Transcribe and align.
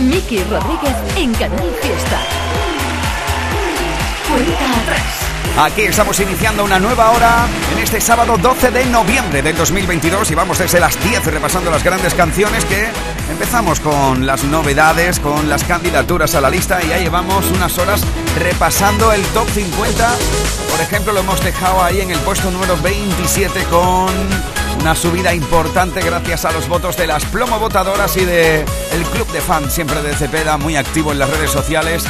Miki 0.00 0.42
Rodríguez 0.44 0.96
en 1.16 1.32
Canal 1.34 1.70
Fiesta. 1.82 2.20
Aquí 5.58 5.82
estamos 5.82 6.18
iniciando 6.20 6.64
una 6.64 6.78
nueva 6.78 7.10
hora 7.10 7.46
en 7.72 7.82
este 7.82 8.00
sábado 8.00 8.38
12 8.38 8.70
de 8.70 8.86
noviembre 8.86 9.42
del 9.42 9.56
2022 9.56 10.30
y 10.30 10.34
vamos 10.34 10.58
desde 10.58 10.80
las 10.80 10.98
10 11.04 11.26
repasando 11.26 11.70
las 11.70 11.84
grandes 11.84 12.14
canciones 12.14 12.64
que 12.64 12.88
empezamos 13.30 13.80
con 13.80 14.24
las 14.24 14.42
novedades, 14.44 15.20
con 15.20 15.50
las 15.50 15.64
candidaturas 15.64 16.34
a 16.34 16.40
la 16.40 16.48
lista 16.48 16.82
y 16.82 16.88
ya 16.88 16.98
llevamos 16.98 17.50
unas 17.50 17.76
horas 17.76 18.02
repasando 18.38 19.12
el 19.12 19.22
top 19.28 19.48
50. 19.48 20.16
Por 20.70 20.80
ejemplo, 20.80 21.12
lo 21.12 21.20
hemos 21.20 21.42
dejado 21.42 21.82
ahí 21.82 22.00
en 22.00 22.10
el 22.10 22.18
puesto 22.20 22.50
número 22.50 22.76
27 22.78 23.64
con 23.64 24.10
una 24.80 24.94
subida 24.94 25.34
importante 25.34 26.00
gracias 26.00 26.44
a 26.44 26.52
los 26.52 26.68
votos 26.68 26.96
de 26.96 27.06
las 27.06 27.24
plomo 27.26 27.58
votadoras 27.58 28.16
y 28.16 28.24
de 28.24 28.60
el 28.92 29.02
club 29.12 29.30
de 29.32 29.40
fans 29.40 29.72
siempre 29.72 30.02
de 30.02 30.14
Cepeda, 30.14 30.56
muy 30.56 30.76
activo 30.76 31.12
en 31.12 31.18
las 31.18 31.30
redes 31.30 31.50
sociales 31.50 32.04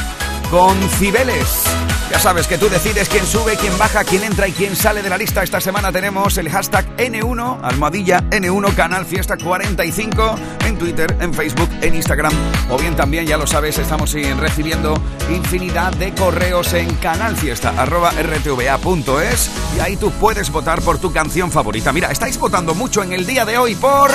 con 0.51 0.77
Cibeles. 0.91 1.80
Ya 2.11 2.19
sabes 2.19 2.49
que 2.49 2.59
tú 2.59 2.69
decides 2.69 3.09
quién 3.09 3.25
sube, 3.25 3.57
quién 3.57 3.79
baja, 3.79 4.03
quién 4.03 4.25
entra 4.25 4.49
y 4.49 4.53
quién 4.53 4.75
sale 4.75 5.01
de 5.01 5.09
la 5.09 5.17
lista. 5.17 5.45
Esta 5.45 5.61
semana 5.61 5.93
tenemos 5.93 6.37
el 6.39 6.51
hashtag 6.51 6.85
N1, 6.97 7.61
almohadilla 7.63 8.21
N1, 8.31 8.75
canal 8.75 9.07
Fiesta 9.07 9.37
45, 9.37 10.35
en 10.67 10.77
Twitter, 10.77 11.17
en 11.21 11.33
Facebook, 11.33 11.71
en 11.81 11.95
Instagram. 11.95 12.33
O 12.69 12.77
bien 12.77 12.97
también, 12.97 13.27
ya 13.27 13.37
lo 13.37 13.47
sabes, 13.47 13.79
estamos 13.79 14.13
recibiendo 14.13 15.01
infinidad 15.31 15.93
de 15.93 16.13
correos 16.13 16.73
en 16.73 16.93
canalfiesta.rtva.es 16.97 19.51
y 19.77 19.81
ahí 19.81 19.97
tú 19.97 20.11
puedes 20.13 20.51
votar 20.51 20.83
por 20.83 20.99
tu 20.99 21.13
canción 21.13 21.53
favorita. 21.53 21.93
Mira, 21.93 22.11
estáis 22.11 22.37
votando 22.39 22.75
mucho 22.75 23.05
en 23.05 23.13
el 23.13 23.25
día 23.25 23.45
de 23.45 23.57
hoy 23.57 23.77
por 23.77 24.11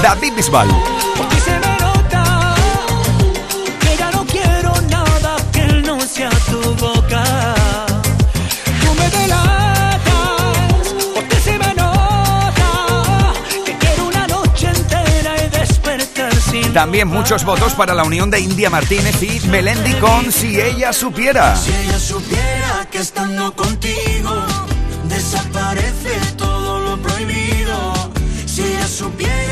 David 0.00 0.34
Bisbal. 0.34 0.68
También 16.78 17.08
muchos 17.08 17.44
votos 17.44 17.72
para 17.72 17.92
la 17.92 18.04
unión 18.04 18.30
de 18.30 18.38
India 18.38 18.70
Martínez 18.70 19.20
y 19.20 19.40
Melendi 19.48 19.94
con 19.94 20.30
Si 20.30 20.60
ella 20.60 20.92
supiera. 20.92 21.56
Si 21.56 21.72
ella 21.72 21.98
supiera 21.98 22.86
que 22.88 22.98
estando 22.98 23.52
contigo 23.56 24.30
desaparece 25.08 26.20
todo 26.36 26.78
lo 26.78 26.96
prohibido. 27.02 28.12
Si 28.46 28.62
ella 28.62 28.86
supiera 28.86 29.47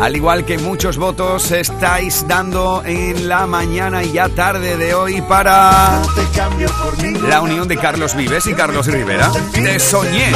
Al 0.00 0.14
igual 0.14 0.44
que 0.44 0.58
muchos 0.58 0.96
votos 0.96 1.50
estáis 1.50 2.24
dando 2.28 2.82
en 2.84 3.28
la 3.28 3.46
mañana 3.46 4.04
y 4.04 4.12
ya 4.12 4.28
tarde 4.28 4.76
de 4.76 4.94
hoy 4.94 5.20
para 5.22 6.00
la 7.28 7.40
unión 7.40 7.66
de 7.66 7.76
Carlos 7.76 8.14
Vives 8.14 8.46
y 8.46 8.54
Carlos 8.54 8.86
Rivera. 8.86 9.30
Te 9.52 9.78
soñé. 9.80 10.32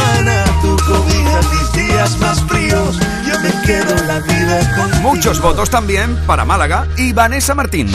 Muchos 5.01 5.41
votos 5.41 5.71
también 5.71 6.17
para 6.27 6.45
Málaga 6.45 6.89
y 6.97 7.13
Vanessa 7.13 7.55
Martín. 7.55 7.89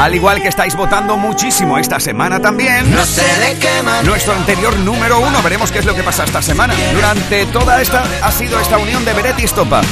Al 0.00 0.14
igual 0.14 0.40
que 0.40 0.48
estáis 0.48 0.74
votando 0.76 1.18
muchísimo 1.18 1.76
esta 1.76 2.00
semana 2.00 2.40
también. 2.40 2.90
No 2.90 3.04
sé 3.04 3.20
de 3.20 3.58
qué 3.58 3.82
manera. 3.82 4.02
Nuestro 4.02 4.32
anterior 4.32 4.74
número 4.78 5.20
uno. 5.20 5.42
Veremos 5.42 5.70
qué 5.70 5.80
es 5.80 5.84
lo 5.84 5.94
que 5.94 6.02
pasa 6.02 6.24
esta 6.24 6.40
semana. 6.40 6.72
Durante 6.94 7.44
toda 7.44 7.82
esta 7.82 8.02
ha 8.22 8.32
sido 8.32 8.58
esta 8.58 8.78
unión 8.78 9.04
de 9.04 9.12
Beret 9.12 9.38
y 9.38 9.46
Stopa. 9.46 9.82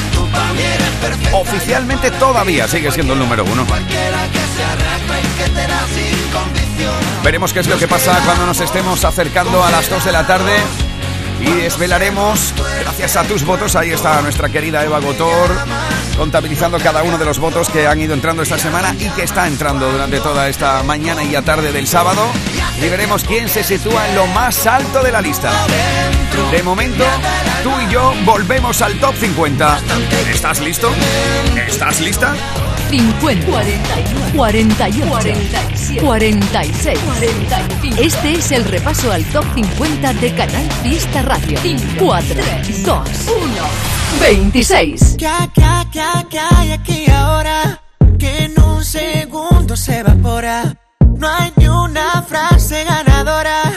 Oficialmente 1.33 2.11
todavía 2.13 2.67
sigue 2.67 2.91
siendo 2.91 3.13
el 3.13 3.19
número 3.19 3.45
uno. 3.45 3.67
Veremos 7.23 7.53
qué 7.53 7.61
es 7.61 7.69
lo 7.69 7.79
que 7.79 7.87
pasa 7.87 8.19
cuando 8.25 8.47
nos 8.47 8.61
estemos 8.61 9.05
acercando 9.05 9.63
a 9.63 9.71
las 9.71 9.91
2 9.91 10.07
de 10.07 10.13
la 10.13 10.27
tarde 10.27 10.57
y 11.41 11.51
desvelaremos, 11.51 12.55
gracias 12.81 13.17
a 13.17 13.25
tus 13.25 13.45
votos, 13.45 13.77
ahí 13.77 13.91
está 13.91 14.21
nuestra 14.23 14.49
querida 14.49 14.85
Eva 14.85 14.99
Gotor, 14.99 15.57
contabilizando 16.17 16.79
cada 16.79 17.03
uno 17.03 17.19
de 17.19 17.25
los 17.25 17.39
votos 17.39 17.69
que 17.69 17.87
han 17.87 18.01
ido 18.01 18.15
entrando 18.15 18.43
esta 18.43 18.59
semana 18.59 18.95
y 18.99 19.09
que 19.11 19.23
está 19.23 19.47
entrando 19.47 19.91
durante 19.91 20.21
toda 20.21 20.49
esta 20.49 20.83
mañana 20.83 21.23
y 21.23 21.31
ya 21.31 21.43
tarde 21.43 21.73
del 21.73 21.87
sábado. 21.87 22.27
Y 22.83 22.89
veremos 22.89 23.25
quién 23.25 23.49
se 23.49 23.63
sitúa 23.63 24.09
en 24.09 24.15
lo 24.15 24.27
más 24.29 24.67
alto 24.67 25.03
de 25.03 25.13
la 25.13 25.21
lista. 25.21 25.51
De 26.51 26.63
momento, 26.63 27.05
tú 27.63 27.71
y 27.81 27.93
yo 27.93 28.15
volvemos 28.25 28.81
al 28.83 28.99
top 28.99 29.15
50. 29.17 29.79
¿Estás 30.33 30.61
listo? 30.61 30.91
¿Estás 31.57 32.01
lista? 32.01 32.35
50, 32.91 33.47
41, 33.47 34.33
48, 34.35 35.07
47, 35.09 36.01
46, 36.01 36.99
45. 36.99 38.03
Este 38.03 38.33
es 38.33 38.53
el 38.53 38.65
repaso 38.65 39.13
al 39.13 39.25
top 39.27 39.45
50 39.55 40.13
de 40.15 40.35
Canal 40.35 40.71
Fiesta 40.83 41.23
Radio. 41.23 41.59
4, 41.99 42.35
3, 42.63 42.85
2, 42.85 43.09
1, 43.27 44.19
26. 44.21 45.17
¿Qué, 45.19 45.29
qué, 45.55 45.63
qué, 45.93 46.01
qué 46.31 46.39
hay 46.39 46.73
aquí 46.73 47.11
ahora? 47.11 47.83
Que 48.19 48.45
en 48.45 48.61
un 48.61 48.83
segundo 48.83 49.77
se 49.77 49.99
evapora. 49.99 50.75
No 51.19 51.29
hay 51.29 51.53
ni 51.57 51.69
una 51.69 52.23
frase 52.23 52.85
ganadora 52.85 53.68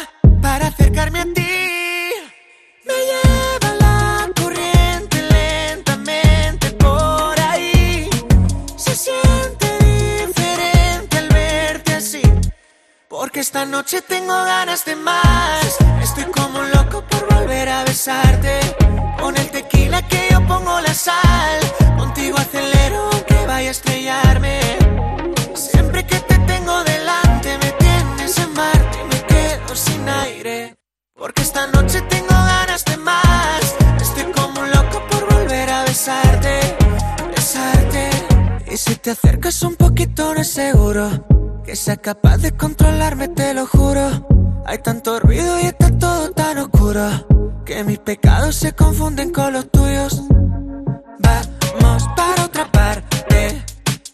Porque 13.31 13.39
esta 13.39 13.65
noche 13.65 14.01
tengo 14.01 14.33
ganas 14.33 14.83
de 14.83 14.93
más. 14.93 15.77
Estoy 16.03 16.25
como 16.25 16.59
un 16.59 16.69
loco 16.69 17.01
por 17.09 17.33
volver 17.33 17.69
a 17.69 17.85
besarte. 17.85 18.59
Con 19.21 19.37
el 19.37 19.49
tequila 19.49 20.05
que 20.05 20.27
yo 20.31 20.45
pongo 20.45 20.81
la 20.81 20.93
sal. 20.93 21.61
Contigo 21.97 22.37
acelero 22.37 23.09
aunque 23.09 23.35
vaya 23.47 23.69
a 23.69 23.71
estrellarme. 23.71 24.59
Siempre 25.55 26.05
que 26.05 26.19
te 26.19 26.39
tengo 26.39 26.83
delante 26.83 27.57
me 27.59 27.71
tienes 27.71 28.37
en 28.37 28.51
Marte 28.53 28.99
y 29.01 29.15
me 29.15 29.25
quedo 29.25 29.75
sin 29.77 30.09
aire. 30.09 30.75
Porque 31.15 31.41
esta 31.41 31.67
noche 31.67 32.01
tengo 32.01 32.35
ganas 32.35 32.83
de 32.83 32.97
más. 32.97 33.61
Estoy 34.01 34.25
como 34.33 34.59
un 34.59 34.71
loco 34.71 35.07
por 35.09 35.33
volver 35.33 35.69
a 35.69 35.85
besarte, 35.85 36.59
besarte. 37.33 38.09
Y 38.69 38.75
si 38.75 38.93
te 38.97 39.11
acercas 39.11 39.63
un 39.63 39.77
poquito 39.77 40.33
no 40.33 40.41
es 40.41 40.51
seguro 40.51 41.40
que 41.63 41.75
sea 41.75 41.97
capaz 41.97 42.37
de 42.37 42.51
controlarme, 42.51 43.27
te 43.27 43.53
lo 43.53 43.65
juro. 43.67 44.27
Hay 44.65 44.79
tanto 44.79 45.19
ruido 45.19 45.59
y 45.59 45.67
está 45.67 45.89
todo 45.97 46.31
tan 46.31 46.57
oscuro 46.57 47.09
que 47.65 47.83
mis 47.83 47.99
pecados 47.99 48.55
se 48.55 48.73
confunden 48.73 49.31
con 49.31 49.53
los 49.53 49.69
tuyos. 49.69 50.21
Vamos 51.19 52.07
para 52.15 52.45
otra 52.45 52.71
parte 52.71 53.63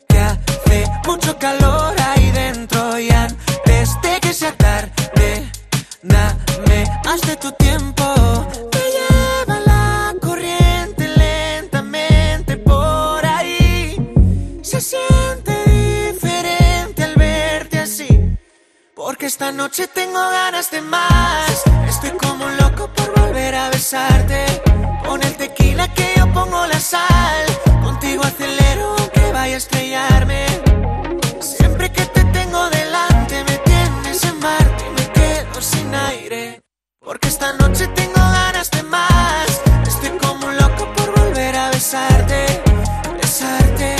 que 0.08 0.20
hace 0.20 0.86
mucho 1.06 1.38
calor 1.38 1.96
ahí 2.00 2.32
dentro 2.32 3.00
y 3.00 3.10
antes 3.10 4.02
de 4.02 4.20
que 4.22 4.34
sea 4.34 4.56
tarde, 4.58 5.52
dame 6.04 6.86
más 7.06 7.22
de 7.22 7.36
tu 7.36 7.52
tiempo. 7.52 7.67
Esta 19.28 19.52
noche 19.52 19.88
tengo 19.88 20.22
ganas 20.22 20.72
de 20.72 20.82
más. 20.82 21.64
Estoy 21.90 22.12
como 22.12 22.46
un 22.46 22.56
loco 22.56 22.90
por 22.94 23.14
volver 23.20 23.54
a 23.56 23.70
besarte. 23.70 24.46
Con 25.06 25.22
el 25.22 25.36
tequila 25.36 25.94
que 25.94 26.14
yo 26.16 26.32
pongo 26.32 26.66
la 26.66 26.80
sal. 26.80 27.46
Contigo 27.84 28.24
acelero 28.24 28.96
aunque 28.98 29.32
vaya 29.34 29.56
a 29.56 29.58
estrellarme. 29.58 30.46
Siempre 31.42 31.92
que 31.92 32.06
te 32.06 32.24
tengo 32.24 32.70
delante 32.70 33.44
me 33.44 33.58
tienes 33.70 34.24
en 34.24 34.40
Marte 34.40 34.86
y 34.88 34.92
me 34.92 35.12
quedo 35.12 35.62
sin 35.62 35.94
aire. 35.94 36.62
Porque 37.02 37.28
esta 37.28 37.52
noche 37.52 37.86
tengo 37.88 38.22
ganas 38.22 38.72
de 38.72 38.84
más. 38.84 39.62
Estoy 39.86 40.18
como 40.20 40.48
un 40.48 40.56
loco 40.56 40.88
por 40.94 41.20
volver 41.20 41.54
a 41.54 41.70
besarte, 41.72 42.46
besarte. 43.22 43.98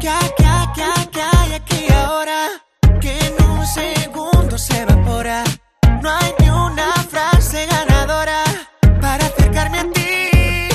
¿Qué, 0.00 0.18
qué, 0.38 0.52
qué, 0.74 1.10
qué 1.12 1.22
hay 1.22 1.52
aquí 1.52 1.92
ahora? 1.92 2.59
se 4.60 4.78
evapora. 4.82 5.42
No 6.02 6.10
hay 6.10 6.34
ni 6.38 6.50
una 6.50 6.92
frase 7.10 7.66
ganadora 7.66 8.44
para 9.00 9.24
acercarme 9.24 9.78
a 9.78 9.84
ti. 9.84 10.68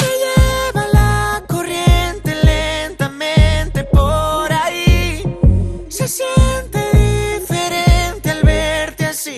Te 0.00 0.08
lleva 0.22 0.84
la 0.92 1.42
corriente 1.48 2.34
lentamente 2.42 3.84
por 3.84 4.52
ahí. 4.52 5.22
Se 5.88 6.08
siente 6.08 6.80
diferente 6.92 8.30
al 8.32 8.42
verte 8.42 9.06
así. 9.06 9.34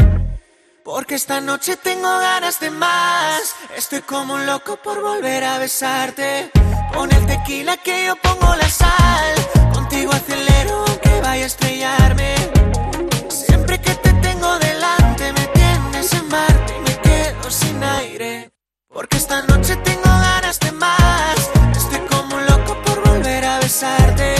Porque 0.83 1.17
esta 1.17 1.41
noche 1.41 1.77
tengo 1.77 2.19
ganas 2.19 2.59
de 2.61 2.71
más. 2.71 3.55
Estoy 3.77 4.01
como 4.01 4.35
un 4.35 4.47
loco 4.47 4.79
por 4.83 5.03
volver 5.03 5.45
a 5.45 5.59
besarte. 5.59 6.51
Pon 6.95 7.13
el 7.13 7.27
tequila 7.27 7.77
que 7.77 8.07
yo 8.07 8.17
pongo 8.17 8.57
la 8.57 8.71
sal. 8.71 9.35
Contigo 9.75 10.13
acelero 10.13 10.85
aunque 10.87 11.21
vaya 11.21 11.45
a 11.45 11.47
estrellarme. 11.47 12.36
Tienes 16.27 16.27
en 16.27 16.29
Marte 16.29 16.75
y 16.77 16.81
me 16.81 17.01
quedo 17.01 17.51
sin 17.51 17.83
aire. 17.83 18.51
Porque 18.93 19.17
esta 19.17 19.43
noche 19.43 19.77
tengo 19.77 20.03
ganas 20.05 20.59
de 20.61 20.73
más. 20.73 21.51
Estoy 21.77 22.01
como 22.09 22.37
un 22.37 22.47
loco 22.47 22.77
por 22.85 23.09
volver 23.09 23.45
a 23.45 23.59
besarte. 23.59 24.35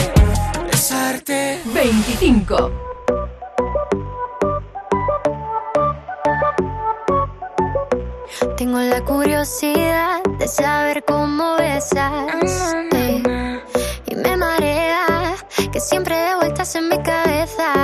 Besarte. 0.71 1.61
25. 1.65 2.71
Tengo 8.57 8.79
la 8.79 9.03
curiosidad 9.03 10.23
de 10.39 10.47
saber 10.47 11.03
cómo 11.05 11.55
besas. 11.57 12.75
y 14.05 14.15
me 14.15 14.37
marea 14.37 15.35
que 15.71 15.79
siempre 15.79 16.15
de 16.15 16.35
vueltas 16.35 16.75
en 16.75 16.89
mi 16.89 17.01
cabeza. 17.03 17.76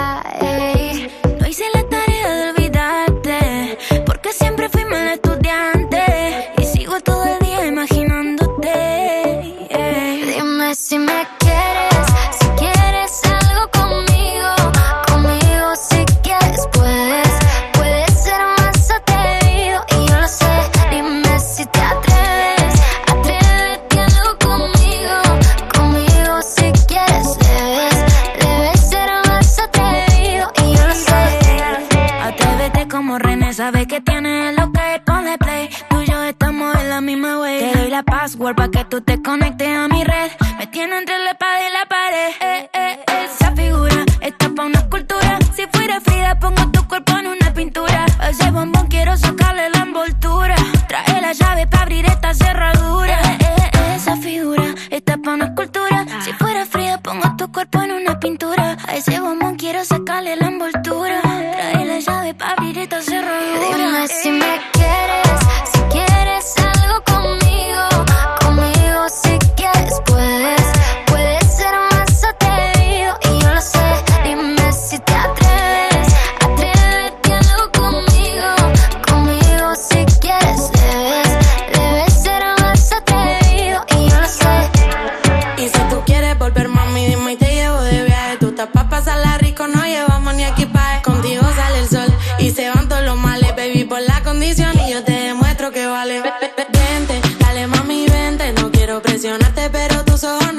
El 99.36 100.53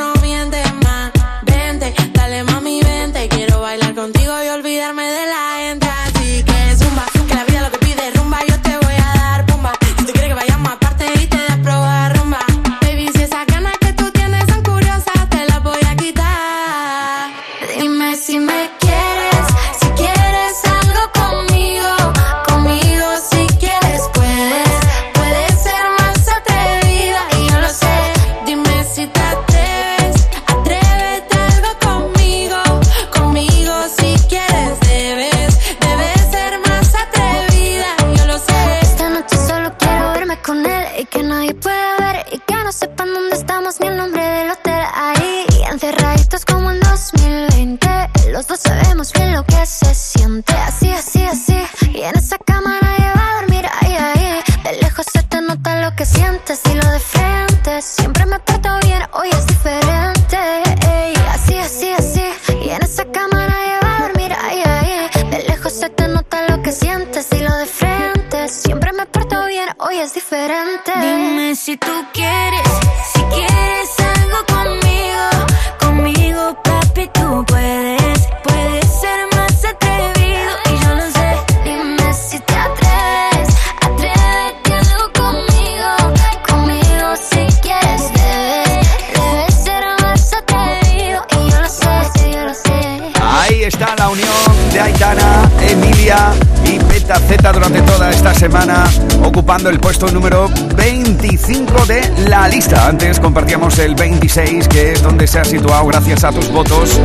número 100.12 100.48
25 100.76 101.86
de 101.86 102.28
la 102.28 102.48
lista. 102.48 102.88
Antes 102.88 103.20
compartíamos 103.20 103.78
el 103.78 103.94
26, 103.94 104.68
que 104.68 104.92
es 104.92 105.02
donde 105.02 105.26
se 105.26 105.38
ha 105.38 105.44
situado, 105.44 105.86
gracias 105.86 106.24
a 106.24 106.32
tus 106.32 106.50
votos, 106.50 107.00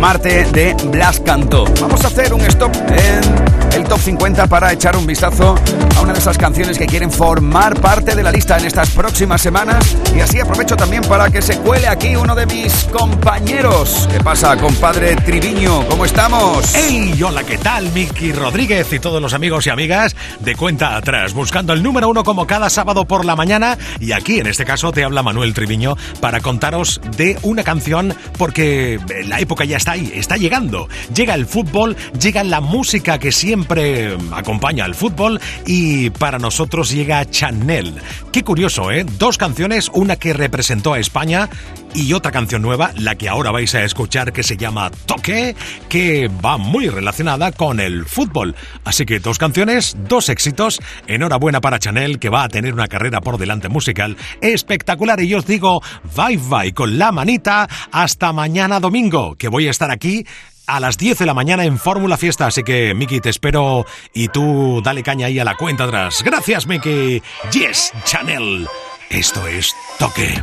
Marte 0.00 0.44
de 0.52 0.74
Blas 0.90 1.20
Cantó. 1.20 1.64
Vamos 1.80 2.04
a 2.04 2.08
hacer 2.08 2.32
un 2.34 2.40
stop 2.42 2.74
en 2.90 3.45
el 3.76 3.84
top 3.84 4.00
50 4.00 4.46
para 4.46 4.72
echar 4.72 4.96
un 4.96 5.06
vistazo 5.06 5.54
a 5.96 6.00
una 6.00 6.14
de 6.14 6.18
esas 6.18 6.38
canciones 6.38 6.78
que 6.78 6.86
quieren 6.86 7.10
formar 7.10 7.78
parte 7.78 8.14
de 8.14 8.22
la 8.22 8.32
lista 8.32 8.56
en 8.56 8.64
estas 8.64 8.88
próximas 8.90 9.42
semanas. 9.42 9.94
Y 10.16 10.20
así 10.20 10.40
aprovecho 10.40 10.76
también 10.76 11.02
para 11.02 11.28
que 11.30 11.42
se 11.42 11.58
cuele 11.58 11.86
aquí 11.86 12.16
uno 12.16 12.34
de 12.34 12.46
mis 12.46 12.72
compañeros. 12.84 14.08
¿Qué 14.10 14.18
pasa, 14.20 14.56
compadre 14.56 15.14
Triviño? 15.16 15.86
¿Cómo 15.88 16.06
estamos? 16.06 16.72
¡Hey! 16.74 17.22
Hola, 17.22 17.44
¿qué 17.44 17.58
tal? 17.58 17.92
Miki 17.92 18.32
Rodríguez 18.32 18.90
y 18.94 18.98
todos 18.98 19.20
los 19.20 19.34
amigos 19.34 19.66
y 19.66 19.70
amigas 19.70 20.16
de 20.40 20.56
cuenta 20.56 20.96
atrás, 20.96 21.34
buscando 21.34 21.74
el 21.74 21.82
número 21.82 22.08
uno 22.08 22.24
como 22.24 22.46
cada 22.46 22.70
sábado 22.70 23.04
por 23.04 23.26
la 23.26 23.36
mañana. 23.36 23.76
Y 24.00 24.12
aquí, 24.12 24.40
en 24.40 24.46
este 24.46 24.64
caso, 24.64 24.90
te 24.90 25.04
habla 25.04 25.22
Manuel 25.22 25.52
Triviño 25.52 25.96
para 26.20 26.40
contaros 26.40 26.98
de 27.18 27.38
una 27.42 27.62
canción 27.62 28.14
porque 28.38 28.98
la 29.26 29.38
época 29.38 29.66
ya 29.66 29.76
está 29.76 29.92
ahí, 29.92 30.12
está 30.14 30.38
llegando. 30.38 30.88
Llega 31.14 31.34
el 31.34 31.44
fútbol, 31.44 31.94
llega 32.18 32.42
la 32.42 32.62
música 32.62 33.18
que 33.18 33.32
siempre 33.32 33.65
que 33.66 34.16
acompaña 34.32 34.84
al 34.84 34.94
fútbol 34.94 35.40
y 35.66 36.10
para 36.10 36.38
nosotros 36.38 36.90
llega 36.90 37.24
Chanel. 37.28 37.94
Qué 38.32 38.42
curioso, 38.42 38.90
¿eh? 38.90 39.04
Dos 39.18 39.38
canciones, 39.38 39.90
una 39.92 40.16
que 40.16 40.32
representó 40.32 40.94
a 40.94 40.98
España 40.98 41.48
y 41.94 42.12
otra 42.12 42.30
canción 42.30 42.62
nueva, 42.62 42.90
la 42.96 43.14
que 43.14 43.28
ahora 43.28 43.50
vais 43.50 43.74
a 43.74 43.82
escuchar 43.82 44.32
que 44.32 44.42
se 44.42 44.56
llama 44.56 44.90
Toque, 45.06 45.56
que 45.88 46.28
va 46.28 46.58
muy 46.58 46.88
relacionada 46.88 47.52
con 47.52 47.80
el 47.80 48.04
fútbol. 48.04 48.54
Así 48.84 49.06
que 49.06 49.18
dos 49.18 49.38
canciones, 49.38 49.96
dos 50.08 50.28
éxitos. 50.28 50.80
Enhorabuena 51.06 51.60
para 51.60 51.78
Chanel 51.78 52.18
que 52.18 52.28
va 52.28 52.44
a 52.44 52.48
tener 52.48 52.74
una 52.74 52.88
carrera 52.88 53.20
por 53.20 53.38
delante 53.38 53.68
musical 53.68 54.16
espectacular 54.40 55.20
y 55.20 55.28
yo 55.28 55.38
os 55.38 55.46
digo 55.46 55.82
bye 56.16 56.36
bye 56.36 56.72
con 56.72 56.98
la 56.98 57.12
manita 57.12 57.68
hasta 57.90 58.32
mañana 58.32 58.80
domingo, 58.80 59.34
que 59.36 59.48
voy 59.48 59.68
a 59.68 59.70
estar 59.70 59.90
aquí 59.90 60.26
a 60.66 60.80
las 60.80 60.98
10 60.98 61.18
de 61.18 61.26
la 61.26 61.34
mañana 61.34 61.64
en 61.64 61.78
Fórmula 61.78 62.16
Fiesta. 62.16 62.46
Así 62.46 62.62
que, 62.62 62.94
Miki, 62.94 63.20
te 63.20 63.30
espero 63.30 63.86
y 64.12 64.28
tú 64.28 64.80
dale 64.82 65.02
caña 65.02 65.26
ahí 65.26 65.38
a 65.38 65.44
la 65.44 65.56
cuenta 65.56 65.84
atrás. 65.84 66.22
Gracias, 66.24 66.66
Miki. 66.66 67.22
Yes, 67.52 67.92
Chanel. 68.04 68.68
Esto 69.10 69.46
es 69.46 69.74
Toque. 69.98 70.40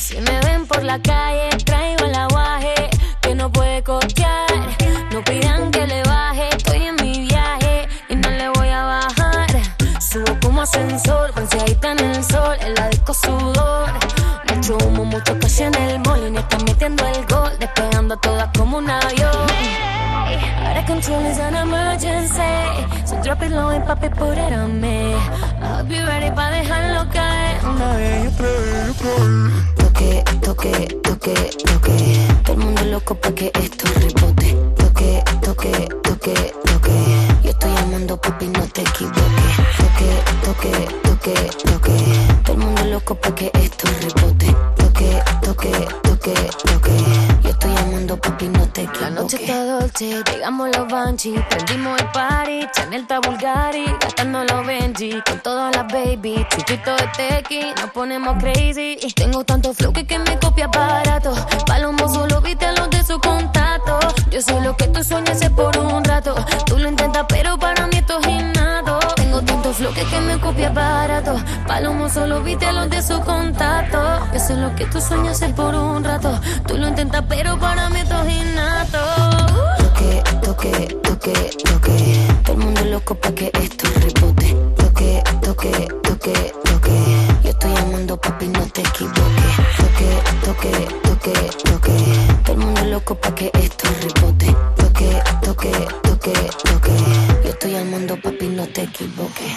Si 0.00 0.16
me 0.16 0.40
ven 0.40 0.66
por 0.66 0.82
la 0.82 1.00
calle, 1.00 1.50
traigo 1.64 2.04
el 2.04 2.14
aguaje 2.14 2.74
que 3.20 3.34
no 3.34 3.50
puede 3.50 3.82
copiar. 3.82 4.46
No 5.12 5.22
pidan 5.22 5.70
que 5.70 5.86
le 5.86 6.02
baje, 6.02 6.48
estoy 6.56 6.82
en 6.82 6.96
mi 6.96 7.20
viaje 7.28 7.88
y 8.08 8.16
no 8.16 8.30
le 8.30 8.48
voy 8.48 8.68
a 8.68 8.82
bajar. 8.82 9.46
Subo 10.00 10.38
como 10.40 10.62
ascensor, 10.62 11.32
bronceadita 11.32 11.92
en 11.92 11.98
el 12.00 12.24
sol, 12.24 12.56
el 12.60 12.74
la 12.74 12.88
disco 12.88 13.14
sudor. 13.14 13.61
Mucho 15.12 15.38
casi 15.38 15.64
en 15.64 15.74
el 15.74 15.98
mall 15.98 16.32
y 16.32 16.38
están 16.38 16.64
metiendo 16.64 17.06
el 17.06 17.26
gol, 17.26 17.52
despegando 17.60 18.16
todas 18.16 18.48
como 18.56 18.78
un 18.78 18.88
avión. 18.88 19.46
Ahora 20.64 20.86
control 20.86 21.26
is 21.26 21.38
an 21.38 21.54
emergency, 21.54 22.40
so 23.04 23.20
drop 23.22 23.42
it 23.42 23.50
low 23.50 23.68
and 23.68 23.84
pop 23.86 24.02
it, 24.02 24.14
put 24.14 24.38
it 24.38 24.52
on 24.54 24.80
me. 24.80 25.12
I'll 25.60 25.84
be 25.84 26.02
ready 26.02 26.30
pa' 26.30 26.48
dejarlo 26.48 27.10
caer 27.10 27.60
una 27.62 27.96
vez 27.98 28.24
y 28.24 28.28
otra 28.28 28.46
vez 28.46 28.86
y 28.86 28.90
otra 28.90 29.10
vez. 29.12 29.52
Toque, 29.76 30.24
toque, 30.40 30.98
toque, 31.02 31.50
toque. 31.62 32.26
Todo 32.44 32.52
el 32.54 32.58
mundo 32.58 32.82
loco 32.84 33.14
pa' 33.14 33.32
que 33.32 33.52
esto 33.52 33.84
rebote. 34.00 34.56
Toque, 34.78 35.22
toque, 35.42 35.88
toque, 36.04 36.54
toque. 36.64 36.96
Yo 37.42 37.50
estoy 37.50 37.74
llamando 37.74 38.16
papi, 38.16 38.46
no 38.46 38.66
te 38.68 38.80
equivoques. 38.80 39.56
Toque, 39.76 40.08
toque, 40.42 40.72
toque, 41.02 41.34
toque. 41.70 41.96
Todo 42.44 42.52
el 42.54 42.58
mundo 42.58 42.84
loco 42.84 43.14
pa' 43.14 43.34
que 43.34 43.51
llegamos 50.10 50.68
los 50.76 50.88
Banshee, 50.88 51.38
prendimos 51.48 52.00
el 52.00 52.06
party, 52.08 52.66
Chanel 52.72 53.02
está 53.02 53.20
Bulgari, 53.20 53.84
gastando 54.00 54.42
los 54.44 54.66
Benji, 54.66 55.22
con 55.22 55.38
todas 55.40 55.74
las 55.76 55.86
baby, 55.92 56.46
chupito 56.50 56.96
de 56.96 57.08
tequi, 57.16 57.60
nos 57.80 57.90
ponemos 57.90 58.36
crazy. 58.38 58.98
Tengo 59.14 59.44
tanto 59.44 59.72
flow 59.72 59.92
que, 59.92 60.18
me 60.18 60.38
copia 60.38 60.66
barato, 60.66 61.32
Palomo 61.66 62.08
solo 62.08 62.40
viste 62.40 62.66
a 62.66 62.72
los 62.72 62.90
de 62.90 63.04
su 63.04 63.18
contacto. 63.20 63.98
Yo 64.30 64.42
soy 64.42 64.60
lo 64.62 64.76
que 64.76 64.88
tú 64.88 65.04
sueñas 65.04 65.40
es 65.40 65.50
por 65.50 65.76
un 65.78 66.02
rato, 66.04 66.34
tú 66.66 66.78
lo 66.78 66.88
intentas 66.88 67.26
pero 67.28 67.56
para 67.58 67.86
mí 67.86 67.98
esto 67.98 68.18
es 68.20 68.26
innato. 68.26 68.98
Tengo 69.14 69.40
tanto 69.42 69.72
flow 69.72 69.92
que, 69.94 70.04
me 70.20 70.40
copia 70.40 70.70
barato, 70.70 71.36
Palomo 71.66 72.08
solo 72.08 72.42
viste 72.42 72.66
a 72.66 72.72
los 72.72 72.90
de 72.90 73.02
su 73.02 73.20
contacto. 73.20 73.98
Yo 74.32 74.40
soy 74.40 74.56
lo 74.56 74.74
que 74.74 74.84
tú 74.86 75.00
sueñas 75.00 75.40
es 75.42 75.52
por 75.52 75.74
un 75.74 76.02
rato, 76.02 76.40
tú 76.66 76.76
lo 76.76 76.88
intentas 76.88 77.24
pero 77.28 77.58
para 77.58 77.88
mí 77.90 78.00
esto 78.00 78.20
es 78.22 78.32
innato. 78.32 79.61
Toque, 80.42 80.72
toque, 81.02 81.32
toque. 81.64 81.96
Todo 82.44 82.52
el 82.52 82.58
mundo 82.58 82.84
loco 82.84 83.14
pa' 83.14 83.32
que 83.32 83.50
esto 83.54 83.86
rebote. 84.00 84.54
Toque, 84.76 85.22
toque, 85.40 85.88
toque, 86.02 86.52
toque. 86.64 86.96
Yo 87.44 87.50
estoy 87.50 87.72
llamando 87.74 88.16
papi, 88.20 88.48
no 88.48 88.66
te 88.66 88.80
equivoques. 88.80 89.54
Toque, 89.78 90.08
toque, 90.44 90.72
toque, 91.02 91.32
toque. 91.64 91.96
Todo 92.44 92.52
el 92.52 92.58
mundo 92.58 92.84
loco 92.84 93.14
pa' 93.14 93.34
que 93.34 93.50
esto 93.54 93.88
rebote. 94.02 94.54
Toque, 94.76 95.22
toque, 95.42 95.72
toque, 96.02 96.32
toque. 96.64 96.96
Yo 97.44 97.50
estoy 97.50 97.70
llamando 97.72 98.16
papi, 98.20 98.46
no 98.48 98.66
te 98.66 98.82
equivoques. 98.82 99.52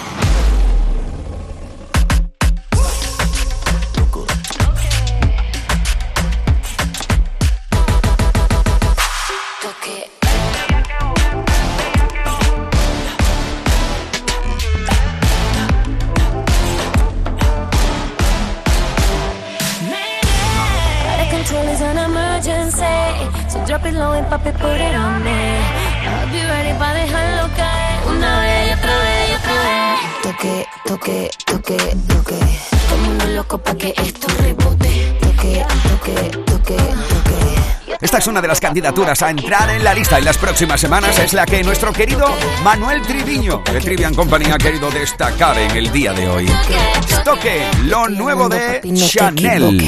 Es 38.25 38.29
una 38.29 38.41
de 38.41 38.47
las 38.47 38.59
candidaturas 38.59 39.21
a 39.21 39.29
entrar 39.29 39.69
en 39.69 39.83
la 39.83 39.93
lista 39.93 40.17
en 40.17 40.25
las 40.25 40.35
próximas 40.39 40.81
semanas. 40.81 41.19
Es 41.19 41.33
la 41.33 41.45
que 41.45 41.63
nuestro 41.63 41.93
querido 41.93 42.25
Manuel 42.63 43.03
Triviño 43.03 43.61
de 43.71 43.79
Trivian 43.79 44.15
Company 44.15 44.45
ha 44.45 44.57
querido 44.57 44.89
destacar 44.89 45.55
en 45.59 45.69
el 45.69 45.91
día 45.91 46.11
de 46.11 46.27
hoy. 46.27 46.49
Toque, 47.23 47.61
lo 47.83 48.09
nuevo 48.09 48.49
de 48.49 48.81
Chanel. 48.95 49.79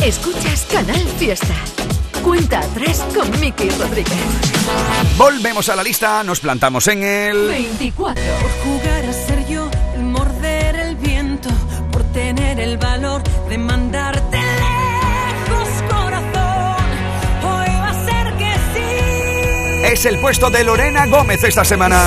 Escuchas 0.00 0.68
Canal 0.70 1.08
Fiesta. 1.18 1.56
Cuenta 2.22 2.60
atrás 2.60 3.04
con 3.12 3.28
Miki 3.40 3.68
Rodríguez. 3.70 4.14
Volvemos 5.16 5.68
a 5.70 5.74
la 5.74 5.82
lista, 5.82 6.22
nos 6.22 6.38
plantamos 6.38 6.86
en 6.86 7.02
el... 7.02 7.48
24. 7.48 8.22
jugar 8.62 9.04
a 9.06 9.12
ser 9.12 9.35
Es 19.96 20.04
el 20.04 20.18
puesto 20.18 20.50
de 20.50 20.62
Lorena 20.62 21.06
Gómez 21.06 21.42
esta 21.42 21.64
semana. 21.64 22.04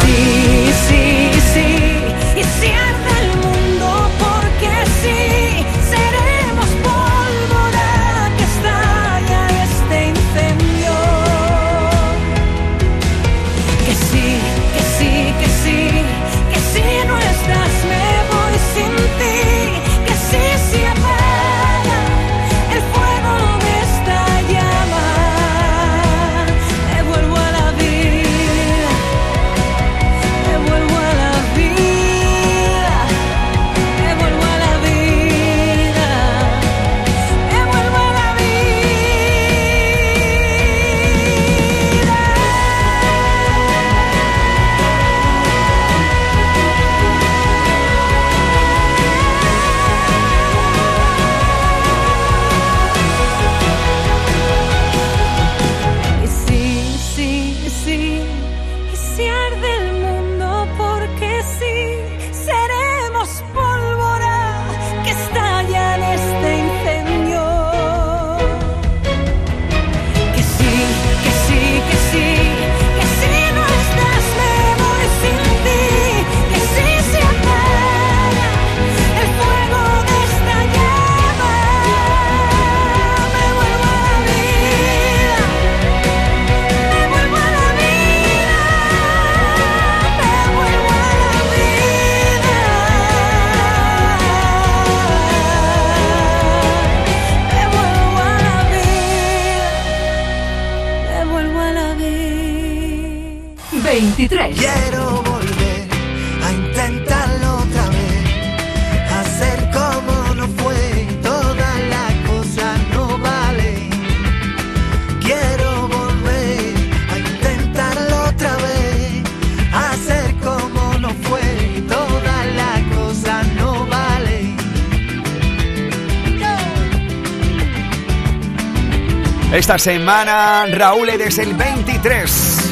Esta 129.69 129.77
semana 129.77 130.65
Raúl 130.65 131.09
es 131.09 131.37
el 131.37 131.53
23 131.53 132.71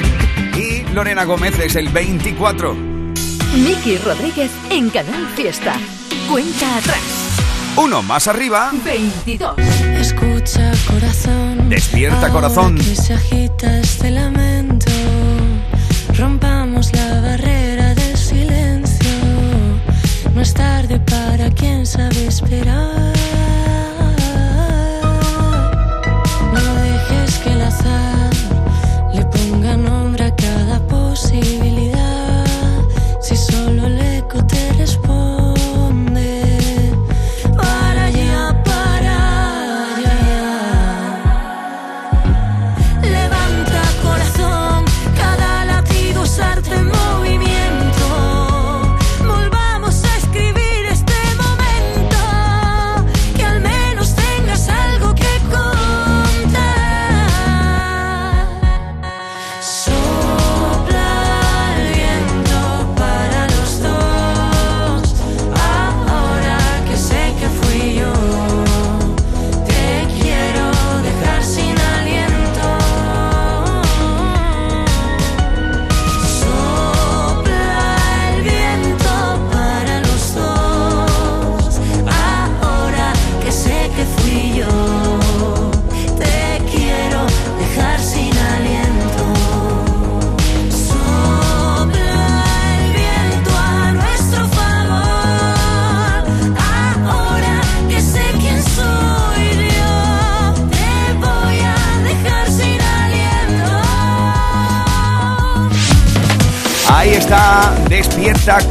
y 0.58 0.82
Lorena 0.96 1.26
Gómez 1.26 1.60
es 1.60 1.76
el 1.76 1.90
24. 1.90 2.74
Miki 2.74 4.00
Rodríguez 4.00 4.50
en 4.72 4.90
Canal 4.90 5.28
Fiesta. 5.36 5.76
Cuenta 6.28 6.76
atrás. 6.76 6.98
Uno 7.76 8.02
más 8.02 8.28
arriba. 8.28 8.72
22. 8.84 9.60
Escucha 10.00 10.72
corazón. 10.88 11.70
Despierta, 11.70 12.32
corazón. 12.32 12.78
Que 12.78 12.96
se 12.96 13.14
agita 13.14 13.78
este 13.78 14.10
lamento. 14.10 14.92
Rompamos 16.18 16.92
la 16.94 17.22
barrera 17.22 17.94
del 17.94 18.18
silencio. 18.18 19.12
No 20.34 20.42
es 20.42 20.52
tarde 20.52 21.00
para 21.02 21.52
quien 21.52 21.86
sabe 21.86 22.26
esperar. 22.26 23.17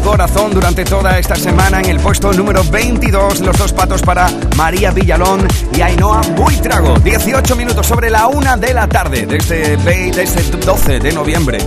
Corazón 0.07 0.53
durante 0.55 0.85
toda 0.85 1.19
esta 1.19 1.35
semana 1.35 1.81
en 1.81 1.87
el 1.87 1.99
puesto 1.99 2.33
número 2.33 2.63
22. 2.63 3.41
Los 3.41 3.59
dos 3.59 3.73
patos 3.73 4.03
para 4.03 4.31
María 4.57 4.93
Villalón 4.93 5.49
y 5.77 5.81
Ainhoa 5.81 6.21
Buitrago. 6.37 6.97
18 7.01 7.57
minutos 7.57 7.85
sobre 7.89 8.09
la 8.09 8.29
una 8.29 8.57
de 8.57 8.73
la 8.73 8.87
tarde 8.89 9.27
de 9.27 9.37
este, 9.37 9.77
ve- 9.79 10.13
de 10.15 10.23
este 10.23 10.43
12 10.59 11.01
de 11.01 11.13
noviembre. 11.13 11.59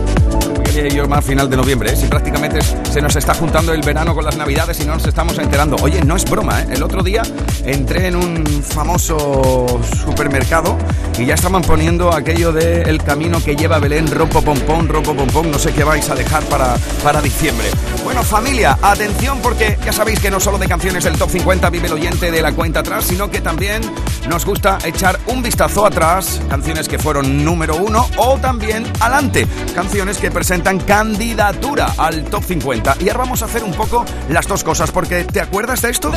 Quería 0.72 0.88
yo 0.90 1.08
más 1.08 1.26
final 1.26 1.50
de 1.50 1.58
noviembre, 1.58 1.92
¿eh? 1.92 1.96
si 1.96 2.06
prácticamente 2.06 2.60
se 2.62 3.02
nos 3.02 3.16
está 3.16 3.34
juntando 3.34 3.74
el 3.74 3.82
verano 3.82 4.14
con 4.14 4.24
las 4.24 4.38
navidades 4.38 4.80
y 4.80 4.86
no 4.86 4.94
nos 4.94 5.08
estamos 5.08 5.40
enterando. 5.40 5.78
Oye, 5.82 6.04
no 6.04 6.16
es 6.16 6.30
broma, 6.30 6.62
¿eh? 6.62 6.68
el 6.70 6.84
otro 6.84 7.02
día 7.02 7.24
entré 7.66 8.06
en 8.06 8.16
un 8.16 8.46
famoso 8.46 9.66
supermercado 10.06 10.78
y 11.18 11.26
ya 11.26 11.34
estaban 11.34 11.64
poniendo 11.64 12.14
aquello 12.14 12.52
de 12.52 12.84
el 12.84 13.02
camino 13.02 13.44
que 13.44 13.56
lleva 13.56 13.80
Belén, 13.80 14.12
ropo 14.12 14.44
pompón, 14.44 14.88
ropo 14.88 15.16
pompón, 15.16 15.50
no 15.50 15.58
sé 15.58 15.74
qué 15.74 15.84
vais 15.84 16.08
a 16.08 16.14
dejar 16.14 16.44
para, 16.44 16.76
para 17.04 17.20
diciembre. 17.20 17.68
Bueno, 18.04 18.22
familia, 18.22 18.78
atención 18.84 19.40
porque 19.42 19.76
ya 19.84 19.92
sabéis 19.92 20.20
que 20.20 20.30
no 20.30 20.40
solo 20.40 20.60
de 20.60 20.68
canciones 20.68 21.04
del 21.04 21.18
top 21.18 21.32
50 21.32 21.68
vive 21.72 21.88
el 21.88 21.94
oyente 21.94 22.30
de 22.30 22.44
la 22.44 22.52
cuenta 22.52 22.82
atrás, 22.82 23.06
sino 23.06 23.32
que 23.32 23.42
también 23.42 23.82
nos 24.30 24.46
gusta 24.46 24.78
echar 24.86 25.20
un 25.26 25.42
vistazo 25.42 25.86
atrás, 25.86 26.40
canciones 26.50 26.88
que 26.88 27.00
fueron 27.00 27.44
número 27.44 27.76
uno 27.76 28.08
o 28.18 28.38
también 28.38 28.86
adelante, 29.00 29.48
canciones 29.74 30.20
que 30.20 30.30
presentan 30.30 30.80
candidatura 30.80 31.94
al 31.98 32.24
top 32.26 32.44
50. 32.44 32.98
Y 33.00 33.10
ahora 33.10 33.20
vamos 33.20 33.42
a 33.42 33.46
hacer 33.46 33.64
un 33.64 33.74
poco 33.74 34.06
las 34.30 34.48
dos 34.48 34.64
cosas, 34.64 34.92
porque 34.92 35.24
¿te 35.24 35.42
acuerdas 35.42 35.82
de 35.82 35.90
esto? 35.90 36.12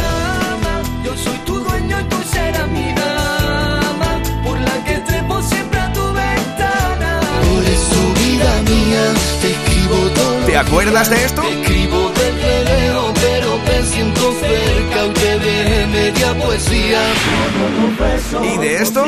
Yo 1.02 1.16
soy 1.16 1.38
tu 1.46 1.58
dueño 1.58 2.00
y 2.00 2.04
tú 2.04 2.16
serás 2.30 2.68
mi 2.68 2.92
dama, 2.92 4.20
por 4.44 4.60
la 4.60 4.84
que 4.84 4.98
trepo 4.98 5.42
siempre 5.42 5.80
a 5.80 5.92
tu 5.94 6.04
ventana. 6.12 7.20
Por 7.50 7.64
eso, 7.64 8.14
vida 8.14 8.62
mía, 8.62 9.04
te 9.40 9.50
escribo 9.52 9.96
todo. 10.14 10.46
¿Te 10.46 10.58
acuerdas 10.58 11.08
de 11.08 11.24
esto? 11.24 11.42
¿Y 16.92 18.58
de 18.58 18.82
esto? 18.82 19.06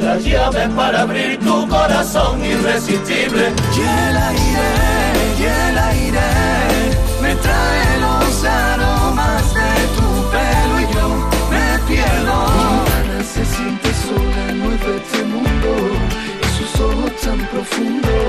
Las 0.00 0.22
llaves 0.24 0.68
para 0.76 1.02
abrir 1.02 1.40
tu 1.40 1.68
corazón 1.68 2.44
irresistible. 2.44 3.52
Y 3.76 3.80
el 3.80 4.16
aire, 4.16 4.68
y 5.36 5.42
el 5.42 5.78
aire, 5.78 6.20
me 7.20 7.34
trae 7.34 8.00
los 8.00 8.44
aromas 8.44 9.52
de 9.52 9.70
tu 9.96 10.08
pelo 10.30 10.80
y 10.80 10.94
yo 10.94 11.08
me 11.50 11.78
pierdo. 11.88 12.46
Ana 12.46 13.24
se 13.24 13.44
siente 13.44 13.88
sola, 13.94 14.74
es 14.74 14.86
de 14.86 14.96
este 14.96 15.24
mundo. 15.24 15.70
Y 16.40 16.48
sus 16.56 16.80
ojos 16.80 17.12
tan 17.20 17.38
profundos 17.48 18.27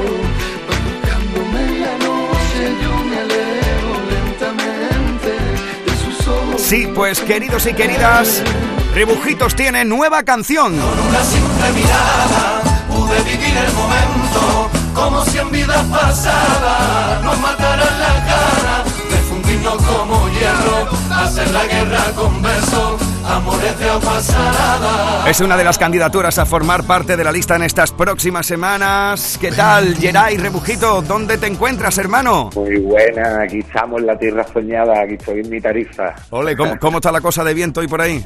Sí, 6.70 6.88
pues 6.94 7.20
queridos 7.22 7.66
y 7.66 7.74
queridas, 7.74 8.44
Rebujitos 8.94 9.56
tiene 9.56 9.84
nueva 9.86 10.22
canción. 10.22 10.76
Una 10.76 11.24
simple 11.24 11.72
mirada 11.74 12.62
pude 12.88 13.20
vivir 13.24 13.58
el 13.58 13.74
momento 13.74 14.70
como 14.94 15.26
si 15.26 15.40
en 15.40 15.50
vidas 15.50 15.84
pasadas 15.86 17.24
nos 17.24 17.40
mataran 17.40 18.00
la 18.00 18.24
cara, 18.24 18.84
de 19.10 19.18
fundirnos 19.18 19.78
como 19.78 20.30
hierro, 20.30 20.90
hacer 21.24 21.52
la 21.52 21.66
guerra 21.66 22.04
con 22.16 22.42
besos. 22.42 23.10
Es 25.28 25.40
una 25.42 25.56
de 25.56 25.64
las 25.64 25.78
candidaturas 25.78 26.40
a 26.40 26.46
formar 26.46 26.84
parte 26.84 27.16
de 27.16 27.24
la 27.24 27.32
lista 27.32 27.56
en 27.56 27.64
estas 27.64 27.92
próximas 27.92 28.46
semanas. 28.46 29.38
¿Qué 29.40 29.52
tal, 29.52 29.96
Geray 29.96 30.38
Rebujito? 30.38 31.02
¿Dónde 31.02 31.38
te 31.38 31.46
encuentras, 31.46 31.98
hermano? 32.00 32.50
Muy 32.56 32.78
buena, 32.78 33.44
aquí 33.44 33.60
estamos 33.60 34.02
en 34.02 34.08
la 34.08 34.18
tierra 34.18 34.46
soñada, 34.52 35.02
aquí 35.02 35.14
estoy 35.14 35.42
en 35.42 35.50
mi 35.50 35.62
tarifa. 35.62 36.16
Ole, 36.32 36.56
¿cómo, 36.58 36.80
cómo 36.80 36.98
está 36.98 37.12
la 37.12 37.22
cosa 37.22 37.44
de 37.44 37.54
viento 37.54 37.82
hoy 37.82 37.88
por 37.88 38.02
ahí? 38.02 38.26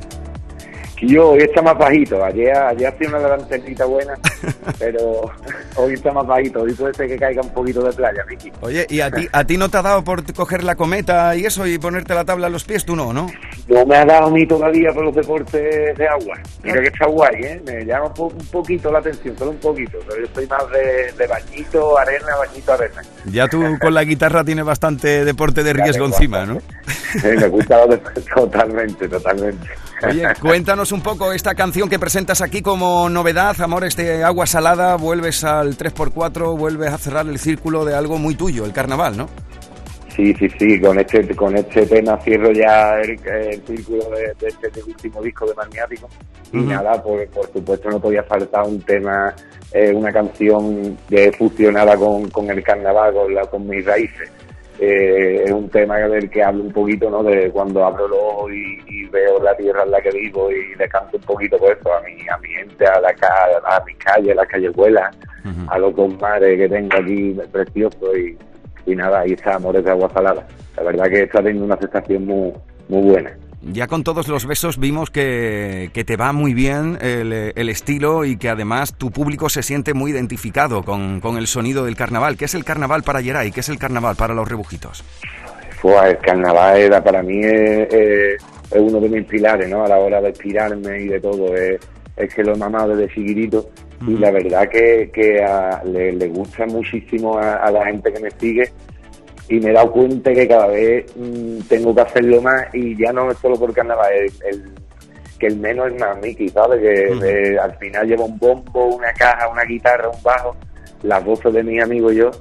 Yo 1.05 1.29
hoy 1.31 1.39
está 1.41 1.61
más 1.61 1.77
bajito, 1.77 2.23
ayer, 2.23 2.55
ayer 2.55 2.87
hacía 2.87 3.09
una 3.09 3.19
levantadita 3.19 3.85
buena, 3.85 4.13
pero 4.79 5.29
hoy 5.75 5.93
está 5.93 6.11
más 6.13 6.25
bajito, 6.25 6.61
hoy 6.61 6.73
puede 6.73 6.93
ser 6.93 7.07
que 7.07 7.17
caiga 7.17 7.41
un 7.41 7.49
poquito 7.53 7.81
de 7.83 7.91
playa, 7.91 8.23
Vicky. 8.27 8.51
Oye, 8.61 8.85
¿y 8.89 9.01
a 9.01 9.11
ti, 9.11 9.27
a 9.31 9.43
ti 9.43 9.57
no 9.57 9.69
te 9.69 9.77
ha 9.77 9.81
dado 9.81 10.03
por 10.03 10.23
coger 10.33 10.63
la 10.63 10.75
cometa 10.75 11.35
y 11.35 11.45
eso 11.45 11.67
y 11.67 11.77
ponerte 11.77 12.13
la 12.13 12.23
tabla 12.25 12.47
a 12.47 12.49
los 12.49 12.63
pies? 12.63 12.85
Tú 12.85 12.95
no, 12.95 13.11
¿no? 13.11 13.27
No 13.67 13.85
me 13.85 13.95
ha 13.97 14.05
dado 14.05 14.27
a 14.27 14.31
mí 14.31 14.45
todavía 14.47 14.91
por 14.93 15.03
los 15.05 15.15
deportes 15.15 15.97
de 15.97 16.07
agua. 16.07 16.37
Mira 16.63 16.81
que 16.81 16.87
está 16.87 17.05
guay, 17.07 17.35
¿eh? 17.43 17.61
Me 17.65 17.85
llama 17.85 18.05
un, 18.07 18.13
po- 18.13 18.27
un 18.27 18.45
poquito 18.47 18.91
la 18.91 18.99
atención, 18.99 19.37
solo 19.37 19.51
un 19.51 19.57
poquito, 19.57 19.97
pero 20.07 20.19
yo 20.21 20.25
estoy 20.25 20.47
más 20.47 20.63
de, 20.71 21.11
de 21.17 21.27
bañito, 21.27 21.97
arena, 21.97 22.27
bañito, 22.37 22.73
arena. 22.73 23.01
Ya 23.25 23.47
tú 23.47 23.61
con 23.81 23.93
la 23.93 24.03
guitarra 24.05 24.43
tienes 24.43 24.63
bastante 24.65 25.25
deporte 25.25 25.63
de 25.63 25.73
riesgo 25.73 26.05
encima, 26.05 26.45
¿no? 26.45 26.59
Sí, 27.13 27.27
me 27.37 27.47
gusta 27.47 27.85
lo 27.85 27.87
de- 27.95 27.97
totalmente, 28.35 29.07
totalmente. 29.09 29.67
Oye, 30.09 30.23
cuéntanos 30.41 30.91
un 30.93 31.01
poco 31.01 31.33
esta 31.33 31.55
canción 31.55 31.89
que 31.89 31.97
presentas 31.97 32.41
aquí 32.41 32.61
como 32.61 33.09
novedad, 33.09 33.59
Amores 33.61 33.95
de 33.95 34.23
Agua 34.23 34.45
Salada, 34.45 34.95
vuelves 34.95 35.43
al 35.43 35.75
3x4, 35.75 36.55
vuelves 36.57 36.93
a 36.93 36.97
cerrar 36.97 37.27
el 37.27 37.39
círculo 37.39 37.83
de 37.83 37.95
algo 37.95 38.19
muy 38.19 38.35
tuyo, 38.35 38.63
el 38.63 38.73
carnaval, 38.73 39.17
¿no? 39.17 39.27
Sí, 40.15 40.33
sí, 40.35 40.47
sí, 40.59 40.79
con 40.79 40.99
este, 40.99 41.35
con 41.35 41.57
este 41.57 41.87
tema 41.87 42.17
cierro 42.19 42.51
ya 42.51 42.99
el, 42.99 43.19
el 43.25 43.61
círculo 43.65 44.09
de, 44.11 44.33
de 44.39 44.47
este 44.47 44.83
último 44.83 45.21
disco 45.23 45.47
de 45.47 45.55
Magniático. 45.55 46.07
Y 46.51 46.57
nada, 46.57 47.01
por, 47.01 47.27
por 47.29 47.51
supuesto 47.51 47.89
no 47.89 47.99
podía 47.99 48.21
faltar 48.23 48.63
un 48.63 48.79
tema, 48.81 49.33
eh, 49.71 49.91
una 49.91 50.11
canción 50.11 50.95
que 51.09 51.31
fusionada 51.31 51.97
con, 51.97 52.29
con 52.29 52.47
el 52.51 52.61
carnaval, 52.61 53.13
con, 53.13 53.33
la, 53.33 53.45
con 53.47 53.67
mis 53.67 53.83
raíces. 53.83 54.29
Eh, 54.79 55.43
es 55.45 55.51
un 55.51 55.69
tema 55.69 55.97
del 55.97 56.29
que 56.29 56.43
hablo 56.43 56.63
un 56.63 56.71
poquito, 56.73 57.09
¿no? 57.09 57.21
De 57.23 57.49
cuando 57.51 57.85
abro 57.85 58.07
los 58.07 58.17
ojos 58.19 58.51
y, 58.51 58.79
y 58.87 59.05
veo 59.05 59.41
la 59.41 59.55
tierra 59.55 59.83
en 59.83 59.91
la 59.91 60.01
que 60.01 60.09
vivo 60.09 60.51
y 60.51 60.75
le 60.75 60.89
canto 60.89 61.17
un 61.17 61.23
poquito 61.23 61.57
por 61.57 61.71
eso 61.77 61.93
a 61.93 62.01
mi, 62.01 62.27
a 62.27 62.37
mi 62.39 62.49
gente, 62.49 62.85
a 62.85 62.99
la 62.99 63.13
ca- 63.13 63.61
a 63.65 63.83
mis 63.85 63.95
calles, 63.97 64.31
a 64.31 64.35
las 64.35 64.47
callejuelas, 64.47 65.15
a 65.69 65.77
los 65.77 65.95
dos 65.95 66.19
mares 66.19 66.57
que 66.57 66.67
tengo 66.69 66.97
aquí 66.97 67.37
preciosos 67.51 68.17
y, 68.17 68.37
y 68.91 68.95
nada, 68.95 69.19
ahí 69.21 69.33
está 69.33 69.55
Amores 69.55 69.83
de 69.85 69.91
Agua 69.91 70.09
Salada. 70.13 70.45
La 70.75 70.83
verdad 70.83 71.05
que 71.05 71.23
está 71.23 71.37
teniendo 71.39 71.65
una 71.65 71.75
aceptación 71.75 72.25
muy, 72.25 72.51
muy 72.89 73.11
buena. 73.11 73.31
Ya 73.65 73.87
con 73.87 74.03
todos 74.03 74.27
los 74.27 74.45
besos 74.45 74.77
vimos 74.77 75.09
que, 75.09 75.89
que 75.93 76.03
te 76.03 76.17
va 76.17 76.33
muy 76.33 76.53
bien 76.53 76.97
el, 77.01 77.31
el 77.55 77.69
estilo 77.69 78.25
y 78.25 78.35
que 78.35 78.49
además 78.49 78.93
tu 78.97 79.09
público 79.09 79.47
se 79.47 79.63
siente 79.63 79.93
muy 79.93 80.11
identificado 80.11 80.83
con, 80.83 81.21
con 81.21 81.37
el 81.37 81.47
sonido 81.47 81.85
del 81.85 81.95
carnaval. 81.95 82.35
¿Qué 82.35 82.45
es 82.45 82.55
el 82.55 82.65
carnaval 82.65 83.03
para 83.03 83.21
Geray? 83.21 83.51
¿Qué 83.51 83.61
es 83.61 83.69
el 83.69 83.77
carnaval 83.79 84.17
para 84.17 84.33
los 84.33 84.49
rebujitos? 84.49 85.03
Fue 85.81 86.09
el 86.09 86.17
carnaval 86.17 86.77
era, 86.77 87.01
para 87.03 87.23
mí 87.23 87.39
es, 87.43 87.93
es- 87.93 88.43
es 88.71 88.81
uno 88.81 88.99
de 88.99 89.07
mis 89.07 89.25
pilares, 89.25 89.69
¿no? 89.69 89.83
A 89.85 89.87
la 89.87 89.99
hora 89.99 90.19
de 90.19 90.29
inspirarme 90.29 91.01
y 91.01 91.07
de 91.07 91.19
todo. 91.19 91.55
Es, 91.55 91.79
es 92.17 92.33
que 92.33 92.43
lo 92.43 92.55
he 92.55 92.57
mamado 92.57 92.95
desde 92.95 93.13
chiquitito 93.13 93.69
y 94.07 94.13
la 94.17 94.31
verdad 94.31 94.67
que, 94.67 95.09
que 95.13 95.43
a- 95.43 95.81
le, 95.85 96.11
le 96.11 96.27
gusta 96.27 96.65
muchísimo 96.65 97.37
a, 97.37 97.57
a 97.57 97.71
la 97.71 97.85
gente 97.85 98.11
que 98.11 98.19
me 98.19 98.31
sigue 98.31 98.71
y 99.55 99.59
me 99.59 99.69
he 99.69 99.73
dado 99.73 99.91
cuenta 99.91 100.31
que 100.33 100.47
cada 100.47 100.67
vez 100.67 101.05
mm, 101.15 101.59
tengo 101.69 101.93
que 101.93 102.01
hacerlo 102.01 102.41
más 102.41 102.65
y 102.73 102.95
ya 102.97 103.11
no 103.13 103.29
es 103.31 103.37
solo 103.37 103.55
por 103.57 103.73
carnaval, 103.73 104.11
el, 104.13 104.31
el- 104.49 104.71
que 105.39 105.47
el 105.47 105.57
menos 105.57 105.91
es 105.91 105.99
más 105.99 106.17
Mickey, 106.21 106.47
¿sabes? 106.49 106.79
Que 106.81 107.57
al 107.59 107.75
final 107.77 108.07
llevo 108.07 108.25
un 108.25 108.39
bombo, 108.39 108.95
una 108.95 109.11
caja, 109.13 109.49
una 109.49 109.63
guitarra, 109.63 110.07
un 110.09 110.23
bajo, 110.23 110.55
las 111.01 111.23
voces 111.25 111.51
de 111.53 111.63
mis 111.63 111.83
amigos 111.83 112.13
y 112.13 112.15
yo 112.17 112.31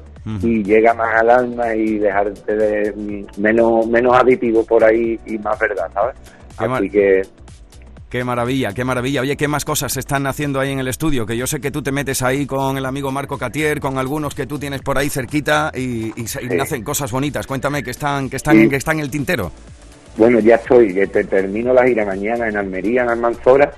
y 0.40 0.62
llega 0.62 0.94
más 0.94 1.20
al 1.20 1.30
alma 1.30 1.74
y 1.74 1.98
dejarte 1.98 2.54
de 2.54 3.24
menos 3.38 3.88
menos 3.88 4.14
aditivo 4.14 4.64
por 4.64 4.84
ahí 4.84 5.18
y 5.26 5.36
más 5.38 5.58
verdad, 5.58 5.90
¿sabes? 5.92 6.14
Así 6.76 6.90
que 6.90 7.22
Qué 8.12 8.24
maravilla, 8.24 8.74
qué 8.74 8.84
maravilla. 8.84 9.22
Oye, 9.22 9.38
¿qué 9.38 9.48
más 9.48 9.64
cosas 9.64 9.90
se 9.94 10.00
están 10.00 10.26
haciendo 10.26 10.60
ahí 10.60 10.70
en 10.70 10.78
el 10.78 10.86
estudio? 10.88 11.24
Que 11.24 11.34
yo 11.34 11.46
sé 11.46 11.62
que 11.62 11.70
tú 11.70 11.80
te 11.82 11.92
metes 11.92 12.20
ahí 12.20 12.44
con 12.44 12.76
el 12.76 12.84
amigo 12.84 13.10
Marco 13.10 13.38
Catier, 13.38 13.80
con 13.80 13.96
algunos 13.96 14.34
que 14.34 14.44
tú 14.44 14.58
tienes 14.58 14.82
por 14.82 14.98
ahí 14.98 15.08
cerquita 15.08 15.72
y, 15.74 16.12
y 16.14 16.46
nacen 16.54 16.84
cosas 16.84 17.10
bonitas. 17.10 17.46
Cuéntame 17.46 17.82
que 17.82 17.90
están, 17.90 18.28
que 18.28 18.36
están, 18.36 18.58
Sí. 18.60 18.68
que 18.68 18.76
están 18.76 18.98
en 18.98 19.04
el 19.06 19.10
tintero. 19.10 19.50
bueno, 20.18 20.40
ya 20.40 20.56
estoy, 20.56 20.92
que 20.92 21.06
te 21.06 21.24
termino 21.24 21.72
la 21.72 21.86
gira 21.86 22.04
mañana 22.04 22.48
en 22.48 22.56
Almería, 22.58 23.04
en 23.04 23.08
Almanzora, 23.08 23.72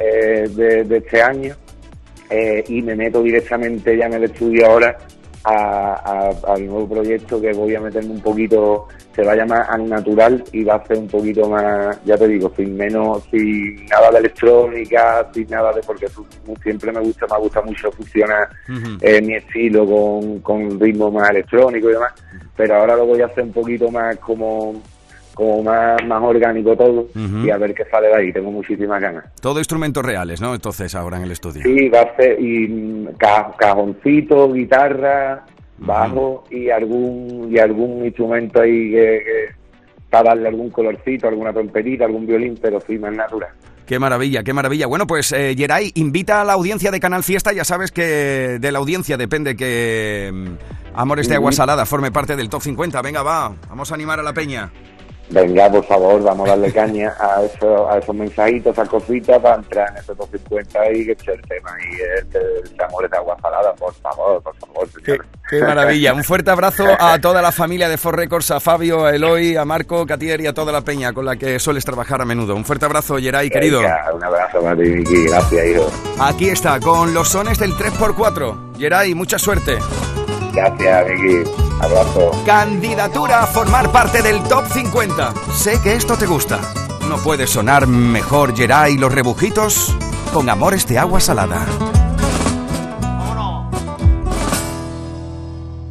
eh, 0.00 0.48
de, 0.50 0.82
de 0.82 0.96
este 0.96 1.22
año 1.22 1.54
eh, 2.30 2.64
y 2.66 2.82
me 2.82 2.96
meto 2.96 3.22
directamente 3.22 3.96
ya 3.96 4.06
en 4.06 4.14
el 4.14 4.24
estudio 4.24 4.66
ahora 4.66 4.98
a- 5.44 6.32
a- 6.46 6.52
al 6.54 6.66
nuevo 6.66 6.88
proyecto 6.88 7.40
que 7.40 7.52
voy 7.52 7.74
a 7.74 7.80
meterme 7.80 8.10
un 8.12 8.20
poquito, 8.20 8.88
se 9.14 9.22
va 9.22 9.32
a 9.32 9.36
llamar 9.36 9.66
Al 9.68 9.88
Natural 9.88 10.42
y 10.52 10.64
va 10.64 10.76
a 10.76 10.86
ser 10.86 10.98
un 10.98 11.06
poquito 11.08 11.48
más, 11.48 12.02
ya 12.04 12.16
te 12.16 12.26
digo, 12.28 12.50
sin 12.56 12.76
menos, 12.76 13.22
sin 13.30 13.86
nada 13.86 14.10
de 14.10 14.18
electrónica, 14.18 15.28
sin 15.32 15.48
nada 15.48 15.72
de, 15.72 15.82
porque 15.82 16.06
siempre 16.62 16.90
me 16.92 17.00
gusta, 17.00 17.26
me 17.30 17.38
gusta 17.38 17.62
mucho 17.62 17.92
fusionar 17.92 18.48
Ujú. 18.68 18.96
eh, 19.00 19.20
mi 19.22 19.34
estilo 19.34 19.86
con, 19.86 20.40
con 20.40 20.80
ritmo 20.80 21.10
más 21.10 21.30
electrónico 21.30 21.90
y 21.90 21.92
demás, 21.92 22.12
pero 22.56 22.76
ahora 22.76 22.96
lo 22.96 23.06
voy 23.06 23.20
a 23.20 23.26
hacer 23.26 23.44
un 23.44 23.52
poquito 23.52 23.90
más 23.90 24.16
como 24.18 24.82
como 25.34 25.62
más, 25.62 25.96
más 26.06 26.22
orgánico 26.22 26.76
todo 26.76 27.06
y 27.44 27.50
a 27.50 27.56
ver 27.58 27.74
qué 27.74 27.84
sale 27.90 28.08
de 28.08 28.14
ahí, 28.16 28.32
tengo 28.32 28.50
muchísimas 28.50 29.00
ganas. 29.00 29.24
Todo 29.40 29.58
instrumentos 29.58 30.04
reales, 30.04 30.40
¿no? 30.40 30.54
Entonces, 30.54 30.94
ahora 30.94 31.16
en 31.18 31.24
el 31.24 31.32
estudio. 31.32 31.62
Sí, 31.64 31.88
va 31.88 32.02
a 32.02 32.16
ser 32.16 32.40
y 32.40 32.68
mm, 32.68 33.06
ca- 33.18 33.52
cajoncito, 33.58 34.52
guitarra, 34.52 35.44
bajo 35.78 36.44
y 36.50 36.70
algún 36.70 37.48
y 37.50 37.58
algún 37.58 38.04
instrumento 38.04 38.60
ahí 38.60 38.90
que, 38.92 39.22
que- 39.24 39.64
para 40.10 40.30
darle 40.30 40.46
algún 40.48 40.70
colorcito, 40.70 41.26
alguna 41.26 41.52
trompetita, 41.52 42.04
algún 42.04 42.24
violín, 42.26 42.56
pero 42.62 42.80
sí 42.80 42.96
más 42.98 43.12
natural. 43.16 43.50
Qué 43.84 43.98
maravilla, 43.98 44.44
qué 44.44 44.52
maravilla. 44.52 44.86
Bueno, 44.86 45.06
pues 45.08 45.32
eh, 45.32 45.54
Geray, 45.58 45.90
invita 45.96 46.40
a 46.40 46.44
la 46.44 46.52
audiencia 46.52 46.90
de 46.92 47.00
Canal 47.00 47.22
Fiesta. 47.24 47.52
Ya 47.52 47.64
sabes 47.64 47.90
que 47.90 48.58
de 48.60 48.72
la 48.72 48.78
audiencia 48.78 49.16
depende 49.16 49.56
que 49.56 50.30
mm, 50.32 50.46
Amores 50.94 51.28
de 51.28 51.34
Agua. 51.34 51.50
Salada 51.52 51.84
forme 51.84 52.12
parte 52.12 52.36
del 52.36 52.48
top 52.48 52.62
50. 52.62 53.02
Venga, 53.02 53.22
va, 53.24 53.52
vamos 53.68 53.90
a 53.90 53.94
animar 53.96 54.20
a 54.20 54.22
la 54.22 54.32
peña. 54.32 54.70
Venga, 55.30 55.70
por 55.70 55.84
favor, 55.84 56.22
vamos 56.22 56.46
a 56.48 56.50
darle 56.50 56.72
caña 56.72 57.14
a, 57.18 57.42
eso, 57.42 57.90
a 57.90 57.98
esos 57.98 58.14
mensajitos, 58.14 58.66
a 58.66 58.82
esas 58.82 58.88
cositas 58.88 59.40
para 59.40 59.56
entrar 59.56 59.90
en 59.90 59.96
esos 59.96 60.16
250 60.18 60.92
y 60.92 61.06
que 61.06 61.12
eche 61.12 61.32
el 61.32 61.42
tema 61.42 61.70
y 61.80 62.00
el, 62.00 62.72
el, 62.72 62.80
amor 62.80 63.08
de 63.08 63.16
agua 63.16 63.36
salada, 63.40 63.74
por 63.74 63.94
favor, 63.94 64.42
por 64.42 64.54
favor, 64.56 64.88
señor. 64.90 65.26
Qué 65.48 65.60
maravilla. 65.60 66.12
Un 66.14 66.24
fuerte 66.24 66.50
abrazo 66.50 66.84
a 66.98 67.18
toda 67.20 67.40
la 67.42 67.52
familia 67.52 67.88
de 67.88 67.96
For 67.96 68.16
Records, 68.16 68.50
a 68.50 68.60
Fabio, 68.60 69.06
a 69.06 69.14
Eloy, 69.14 69.56
a 69.56 69.64
Marco, 69.64 70.06
Catier 70.06 70.40
y 70.40 70.46
a 70.46 70.52
toda 70.52 70.72
la 70.72 70.82
peña 70.82 71.12
con 71.12 71.24
la 71.24 71.36
que 71.36 71.58
sueles 71.58 71.84
trabajar 71.84 72.20
a 72.20 72.24
menudo. 72.24 72.54
Un 72.54 72.64
fuerte 72.64 72.84
abrazo, 72.84 73.16
Geray, 73.16 73.50
querido. 73.50 73.80
Venga, 73.80 74.10
un 74.14 74.24
abrazo 74.24 74.60
para 74.60 74.76
ti, 74.76 74.82
Vicky, 74.82 75.26
gracias, 75.26 75.66
hijo. 75.66 75.90
Aquí 76.20 76.48
está, 76.48 76.80
con 76.80 77.14
los 77.14 77.28
sones 77.28 77.58
del 77.58 77.72
3x4. 77.72 78.78
Geray, 78.78 79.14
mucha 79.14 79.38
suerte. 79.38 79.78
Gracias, 80.54 81.06
Vicky. 81.08 81.50
Abrazo. 81.80 82.30
Candidatura 82.46 83.42
a 83.42 83.46
formar 83.46 83.90
parte 83.90 84.22
del 84.22 84.42
top 84.44 84.64
50. 84.72 85.34
Sé 85.54 85.80
que 85.82 85.94
esto 85.94 86.16
te 86.16 86.26
gusta. 86.26 86.60
¿No 87.08 87.18
puede 87.18 87.46
sonar 87.46 87.86
mejor 87.86 88.56
Geray 88.56 88.94
y 88.94 88.98
los 88.98 89.12
rebujitos? 89.12 89.94
Con 90.32 90.48
amores 90.48 90.86
de 90.86 90.98
agua 90.98 91.20
salada. 91.20 91.66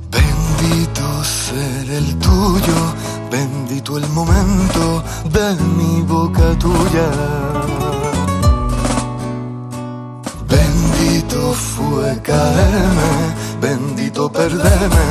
Bendito 0.10 1.24
ser 1.24 1.90
el 1.92 2.18
tuyo, 2.20 2.94
bendito 3.30 3.98
el 3.98 4.08
momento 4.10 5.04
de 5.26 5.56
mi 5.78 6.02
boca 6.02 6.58
tuya. 6.58 7.10
Bendito 10.48 11.54
fue 11.54 12.22
caerme, 12.22 13.34
bendito 13.64 14.30
perderme 14.30 15.10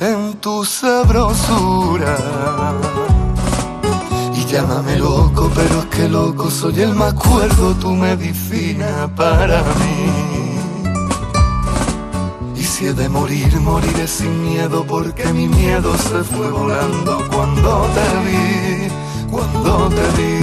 en 0.00 0.34
tu 0.40 0.64
sabrosura. 0.64 2.16
Y 4.34 4.44
llámame 4.46 4.98
loco, 4.98 5.48
pero 5.54 5.78
es 5.82 5.86
que 5.86 6.08
loco 6.08 6.50
soy 6.50 6.80
el 6.80 6.94
más 6.94 7.14
cuerdo, 7.14 7.74
tu 7.74 7.90
medicina 7.90 9.08
para 9.14 9.62
mí. 9.80 10.00
Y 12.56 12.64
si 12.64 12.86
he 12.86 12.92
de 12.92 13.08
morir, 13.08 13.50
moriré 13.60 14.08
sin 14.08 14.42
miedo, 14.42 14.84
porque 14.84 15.26
mi 15.32 15.46
miedo 15.46 15.96
se 15.96 16.24
fue 16.24 16.50
volando 16.50 17.12
cuando 17.32 17.70
te 17.96 18.08
vi, 18.26 18.88
cuando 19.30 19.88
te 19.96 20.06
vi. 20.16 20.34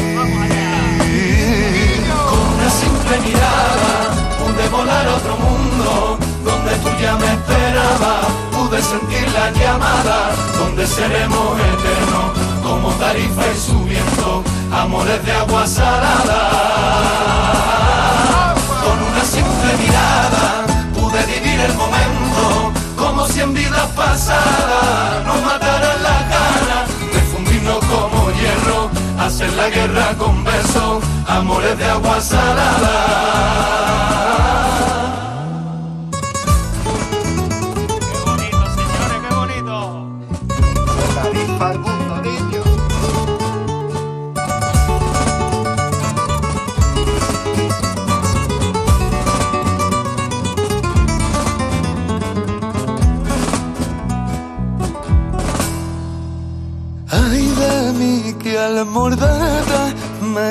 Con 2.30 2.44
una 2.56 2.70
simple 2.82 3.14
mirada 3.28 3.94
pude 4.40 4.70
volar 4.70 5.06
a 5.06 5.16
otro 5.16 5.36
mundo 5.38 6.31
donde 6.72 6.90
tú 6.90 6.90
ya 7.02 7.16
me 7.18 7.26
esperabas. 7.26 8.26
Pude 8.52 8.82
sentir 8.82 9.28
la 9.32 9.52
llamada 9.52 10.32
donde 10.58 10.88
seremos 10.88 11.60
eternos 11.60 12.32
como 12.64 12.90
tarifa 12.92 13.42
y 13.54 13.60
su 13.60 13.84
viento, 13.84 14.44
amores 14.72 15.24
de 15.26 15.32
agua 15.34 15.68
salada. 15.68 16.40
Con 18.84 19.02
una 19.04 19.24
simple 19.26 19.78
mirada 19.84 20.66
pude 20.94 21.26
vivir 21.26 21.60
el 21.60 21.74
momento 21.74 22.72
como 22.98 23.28
si 23.28 23.42
en 23.42 23.54
vidas 23.54 23.88
pasadas 23.96 25.26
nos 25.26 25.42
mataran 25.42 26.04
las 26.04 26.30
ganas 26.30 26.88
de 27.14 27.22
fundirnos 27.32 27.80
como 27.86 28.32
hierro, 28.32 28.90
hacer 29.20 29.52
la 29.54 29.70
guerra 29.70 30.14
con 30.18 30.44
besos, 30.44 31.04
amores 31.28 31.78
de 31.78 31.86
agua 31.86 32.22
salada. 32.22 33.42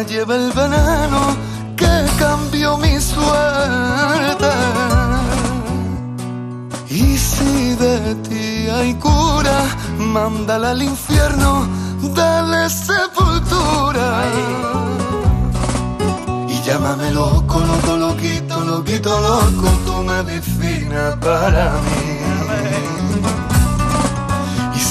Me 0.00 0.06
lleve 0.06 0.34
el 0.34 0.52
veneno 0.52 1.36
que 1.76 2.06
cambió 2.18 2.78
mi 2.78 2.98
suerte. 3.00 4.50
Y 6.88 7.18
si 7.18 7.74
de 7.74 8.14
ti 8.26 8.68
hay 8.70 8.94
cura, 8.94 9.58
mándala 9.98 10.70
al 10.70 10.82
infierno, 10.82 11.66
dale 12.14 12.70
sepultura. 12.70 14.24
Y 16.48 16.62
llámame 16.62 17.10
loco, 17.10 17.60
loco, 17.60 17.96
loquito, 17.96 18.60
loquito, 18.60 19.20
loco, 19.20 19.68
tu 19.84 20.02
medicina 20.02 21.18
para 21.20 21.72
mí. 21.84 22.20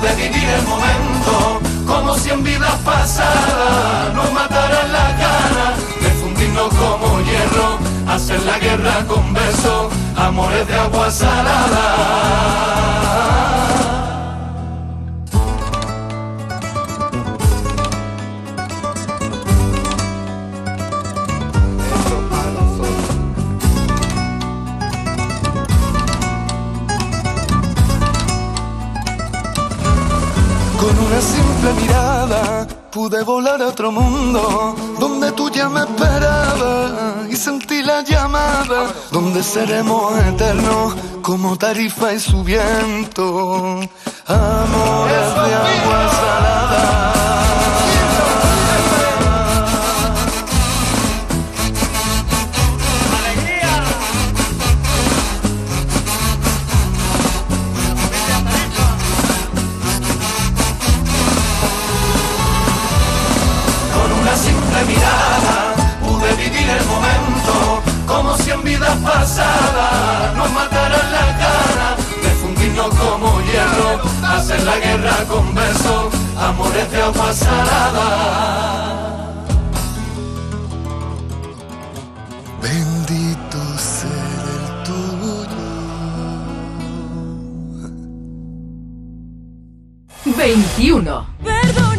pude 0.00 0.14
vivir 0.14 0.48
el 0.48 0.62
momento 0.62 1.60
como 1.86 2.14
si 2.14 2.30
en 2.30 2.42
vidas 2.42 2.74
pasadas 2.84 4.14
nos 4.14 4.32
mataran 4.32 4.92
la 4.92 5.12
gana 5.12 5.74
de 6.00 6.10
fundirnos 6.20 6.68
como 6.74 7.20
hierro, 7.20 7.78
hacer 8.08 8.40
la 8.44 8.58
guerra 8.58 9.04
con 9.06 9.34
besos, 9.34 9.92
amores 10.16 10.66
de 10.66 10.74
agua 10.74 11.10
salada. 11.10 12.40
Simple 31.60 31.82
mirada 31.82 32.66
pude 32.90 33.22
volar 33.22 33.60
a 33.60 33.68
otro 33.68 33.92
mundo 33.92 34.74
donde 34.98 35.30
tú 35.32 35.50
ya 35.50 35.68
me 35.68 35.80
esperabas 35.80 37.28
y 37.28 37.36
sentí 37.36 37.82
la 37.82 38.02
llamada 38.02 38.90
donde 39.10 39.42
seremos 39.42 40.18
eternos 40.26 40.94
como 41.22 41.56
tarifa 41.56 42.14
y 42.14 42.20
su 42.20 42.42
viento. 42.42 43.80
Amores 44.26 45.28
de 45.34 45.54
agua 45.54 46.10
salada. 46.20 47.19
Vidas 68.80 68.96
pasadas 68.98 70.36
nos 70.36 70.50
mataran 70.52 71.12
la 71.12 71.38
cara 71.38 71.96
de 72.22 72.30
fundirnos 72.40 72.88
como 72.94 73.40
hierro, 73.42 74.00
hacer 74.24 74.62
la 74.62 74.78
guerra 74.78 75.16
con 75.28 75.54
besos, 75.54 76.14
amores 76.38 76.90
de 76.90 77.02
agua 77.02 77.32
salada. 77.32 78.06
Bendito 82.62 83.58
ser 83.78 84.42
el 84.56 84.66
tuyo. 84.84 85.60
21. 90.36 91.26
Perdóname, 91.44 91.89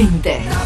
20. 0.00 0.59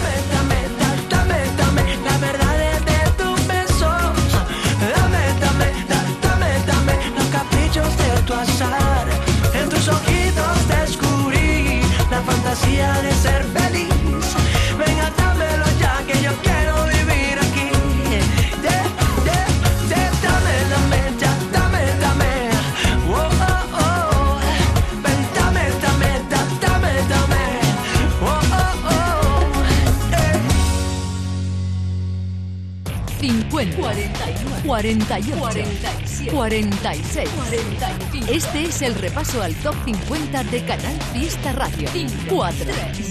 48, 34.75 35.37
47, 35.39 36.33
46, 36.33 37.31
45. 37.31 38.27
Este 38.29 38.65
es 38.65 38.83
el 38.83 38.97
repaso 38.97 39.41
al 39.41 39.55
top 39.63 39.73
50 39.85 40.43
de 40.43 40.65
Canal 40.65 41.01
Fiesta 41.13 41.53
Radio. 41.53 41.89
4, 42.29 42.65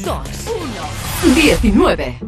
2, 0.04 0.28
1, 1.24 1.36
19. 1.36 2.20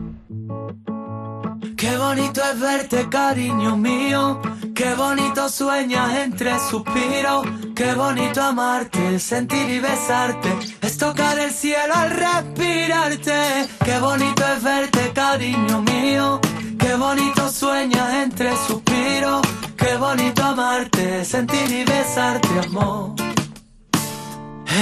Qué 1.76 1.98
bonito 1.98 2.42
es 2.50 2.60
verte, 2.62 3.10
cariño 3.10 3.76
mío. 3.76 4.42
Qué 4.74 4.94
bonito 4.96 5.50
sueñas 5.50 6.18
entre 6.18 6.58
suspiros. 6.58 7.46
Qué 7.76 7.94
bonito 7.94 8.42
amarte, 8.42 9.20
sentir 9.20 9.70
y 9.70 9.80
besarte. 9.82 10.50
Es 10.82 10.98
tocar 10.98 11.38
el 11.40 11.52
cielo 11.52 11.94
al 11.94 12.12
respirarte. 12.12 13.68
Qué 13.84 14.00
bonito 14.00 14.44
es 14.56 14.64
verte, 14.64 15.12
cariño 15.14 15.82
mío. 15.82 16.40
Qué 16.86 16.94
bonito 16.94 17.50
sueñas 17.50 18.14
entre 18.14 18.56
suspiros. 18.68 19.42
Qué 19.76 19.98
bonito 19.98 20.44
amarte, 20.44 21.26
sentir 21.26 21.72
y 21.72 21.84
besarte, 21.84 22.48
amor. 22.64 23.16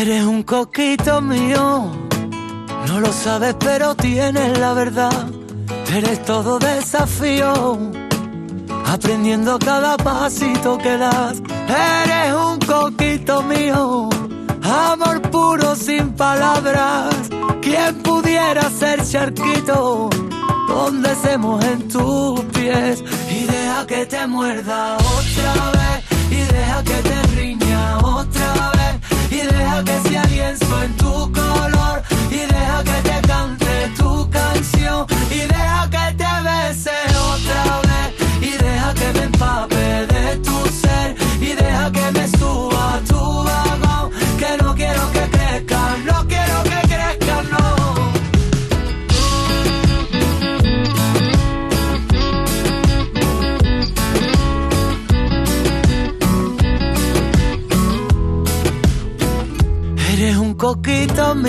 Eres 0.01 0.25
un 0.25 0.43
coquito 0.43 1.21
mío. 1.21 1.93
No 2.87 2.99
lo 2.99 3.13
sabes, 3.13 3.55
pero 3.57 3.95
tienes 3.95 4.59
la 4.59 4.73
verdad. 4.73 5.27
Eres 5.95 6.21
todo 6.25 6.59
desafío, 6.59 7.77
aprendiendo 8.85 9.57
cada 9.57 9.95
pasito 9.95 10.77
que 10.77 10.97
das. 10.97 11.41
Eres 11.69 12.33
un 12.33 12.59
coquito 12.59 13.41
mío, 13.43 14.09
amor 14.61 15.21
puro 15.31 15.73
sin 15.73 16.11
palabras. 16.11 17.15
¿Quién 17.61 18.03
pudiera 18.03 18.69
ser 18.71 19.07
charquito? 19.07 20.09
Donde 20.67 21.15
se 21.15 21.37
mojen 21.37 21.87
tus 21.87 22.41
pies. 22.55 23.03
Y 23.29 23.45
deja 23.45 23.85
que 23.87 24.05
te 24.05 24.27
muerda 24.27 24.97
otra 24.97 25.53
vez 25.71 26.03
y 26.31 26.41
deja 26.53 26.83
que 26.83 26.97
te 27.09 27.21
riña 27.35 27.97
otra 27.99 28.71
vez. 28.77 28.95
Y 29.31 29.41
deja 29.45 29.83
que 29.83 30.09
sea 30.09 30.23
lienzo 30.25 30.83
en 30.83 30.97
tu 30.97 31.31
color 31.31 32.01
y 32.29 32.41
deja 32.53 32.83
que 32.83 32.92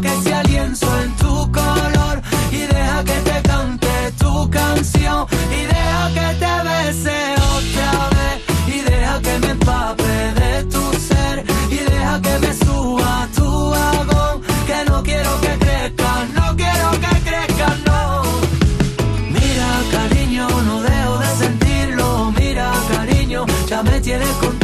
que 0.00 0.22
sea 0.22 0.42
lienzo 0.42 0.86
en 1.02 1.16
tu 1.16 1.52
color, 1.52 2.20
y 2.50 2.58
deja 2.58 3.04
que 3.04 3.12
te 3.12 3.42
cante 3.42 4.12
tu 4.18 4.50
canción, 4.50 5.26
y 5.50 5.62
deja 5.66 6.10
que 6.14 6.34
te 6.40 6.68
bese 6.68 7.34
otra 7.56 8.08
vez, 8.16 8.74
y 8.74 8.80
deja 8.80 9.20
que 9.20 9.38
me 9.38 9.50
empape 9.50 10.02
de 10.02 10.64
tu 10.64 10.92
ser, 11.08 11.44
y 11.70 11.76
deja 11.76 12.20
que 12.20 12.38
me 12.40 12.54
suba 12.54 13.28
tu 13.36 13.70
vagón, 13.70 14.42
que 14.66 14.84
no 14.90 15.02
quiero 15.02 15.40
que 15.40 15.58
crezca, 15.58 16.26
no 16.34 16.56
quiero 16.56 16.90
que 16.92 17.14
crezca, 17.28 17.76
no. 17.86 18.22
Mira, 19.30 19.68
cariño, 19.92 20.48
no 20.48 20.82
dejo 20.82 21.18
de 21.18 21.36
sentirlo. 21.36 22.32
Mira, 22.38 22.72
cariño, 22.90 23.46
ya 23.68 23.82
me 23.82 24.00
tienes 24.00 24.28
contigo. 24.28 24.63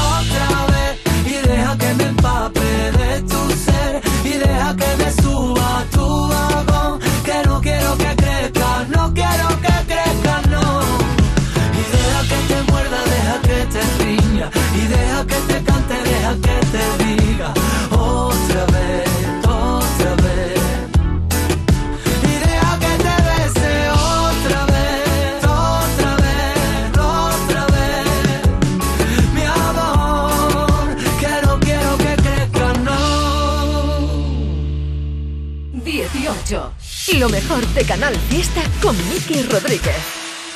Lo 37.21 37.29
mejor 37.29 37.63
de 37.75 37.85
Canal 37.85 38.15
Fiesta 38.29 38.63
con 38.81 38.97
Miki 39.07 39.43
Rodríguez. 39.43 39.95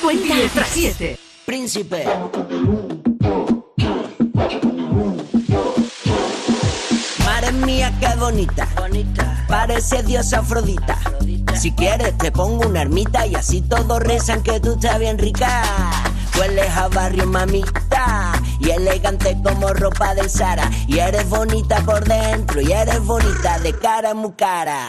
Cuenta 0.02 0.34
atrás. 0.34 0.68
7. 0.72 1.16
Príncipe. 1.44 2.04
Madre 7.24 7.52
mía, 7.52 7.96
qué 8.00 8.08
bonita. 8.18 8.66
Parece 9.46 10.02
diosa 10.02 10.40
Afrodita. 10.40 10.98
Si 11.54 11.70
quieres 11.70 12.18
te 12.18 12.32
pongo 12.32 12.66
una 12.66 12.82
ermita 12.82 13.24
y 13.28 13.36
así 13.36 13.62
todos 13.62 14.00
rezan 14.00 14.42
que 14.42 14.58
tú 14.58 14.72
estás 14.72 14.98
bien 14.98 15.18
rica. 15.18 15.62
Hueles 16.36 16.76
a 16.76 16.88
barrio 16.88 17.26
mamita 17.28 18.42
y 18.58 18.70
elegante 18.70 19.36
como 19.40 19.72
ropa 19.72 20.16
del 20.16 20.28
Sara. 20.28 20.68
Y 20.88 20.98
eres 20.98 21.28
bonita 21.28 21.80
por 21.82 22.04
dentro 22.04 22.60
y 22.60 22.72
eres 22.72 23.04
bonita 23.04 23.60
de 23.60 23.72
cara 23.72 24.14
muy 24.14 24.32
cara. 24.32 24.88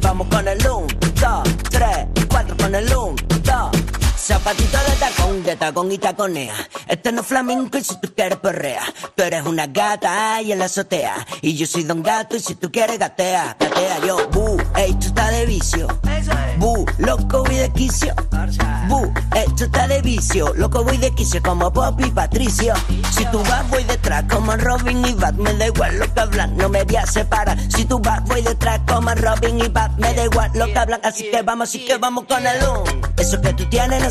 vamos 0.00 0.26
con 0.28 0.46
el 0.46 0.58
1, 0.58 0.86
2, 1.20 1.70
3, 1.70 1.88
4 2.28 2.56
con 2.56 2.74
el 2.74 2.84
1, 2.84 2.94
2. 2.94 3.27
Zapatito 4.28 4.76
de 4.76 4.96
tacón, 4.96 5.42
de 5.42 5.56
tacón 5.56 5.90
y 5.90 5.96
taconea. 5.96 6.54
Este 6.86 7.12
no 7.12 7.22
es 7.22 7.26
flamenco 7.26 7.78
y 7.78 7.82
si 7.82 7.98
tú 7.98 8.12
quieres 8.14 8.36
perrea. 8.36 8.82
Tú 9.16 9.22
eres 9.22 9.46
una 9.46 9.66
gata 9.68 10.42
y 10.42 10.52
en 10.52 10.58
la 10.58 10.66
azotea. 10.66 11.26
Y 11.40 11.56
yo 11.56 11.66
soy 11.66 11.84
don 11.84 12.02
gato 12.02 12.36
y 12.36 12.40
si 12.40 12.54
tú 12.54 12.70
quieres 12.70 12.98
gatea, 12.98 13.56
gatea 13.58 14.00
yo. 14.06 14.28
Bu, 14.28 14.58
esto 14.76 15.06
está 15.06 15.30
de 15.30 15.46
vicio. 15.46 15.88
Bu, 16.58 16.84
loco 16.98 17.42
voy 17.42 17.56
de 17.56 17.70
quicio. 17.70 18.14
Bu, 18.88 19.10
esto 19.34 19.64
está 19.64 19.88
de 19.88 20.02
vicio. 20.02 20.52
Loco 20.56 20.84
voy 20.84 20.98
de 20.98 21.10
quicio 21.14 21.42
como 21.42 21.72
Pop 21.72 21.98
y 21.98 22.10
Patricio. 22.10 22.74
Si 23.10 23.24
tú 23.26 23.42
vas 23.44 23.66
voy 23.70 23.84
detrás 23.84 24.24
como 24.28 24.54
Robin 24.56 25.06
y 25.06 25.14
Bat. 25.14 25.36
Me 25.36 25.54
da 25.54 25.68
igual 25.68 25.98
lo 25.98 26.12
que 26.12 26.20
hablan, 26.20 26.54
no 26.54 26.68
me 26.68 26.84
voy 26.84 26.96
a 26.96 27.06
separar. 27.06 27.58
Si 27.74 27.86
tú 27.86 27.98
vas 28.00 28.22
voy 28.24 28.42
detrás 28.42 28.80
como 28.86 29.14
Robin 29.14 29.58
y 29.58 29.68
Bat. 29.68 29.92
Me 29.96 30.12
da 30.12 30.24
igual 30.26 30.50
lo 30.52 30.66
que 30.66 30.78
hablan, 30.78 31.00
así 31.02 31.30
que 31.30 31.40
vamos, 31.40 31.70
así 31.70 31.86
que 31.86 31.96
vamos 31.96 32.26
con 32.26 32.46
el 32.46 32.62
un. 32.68 33.08
Eso 33.16 33.40
que 33.40 33.54
tú 33.54 33.64
tienes 33.70 34.02
no 34.02 34.10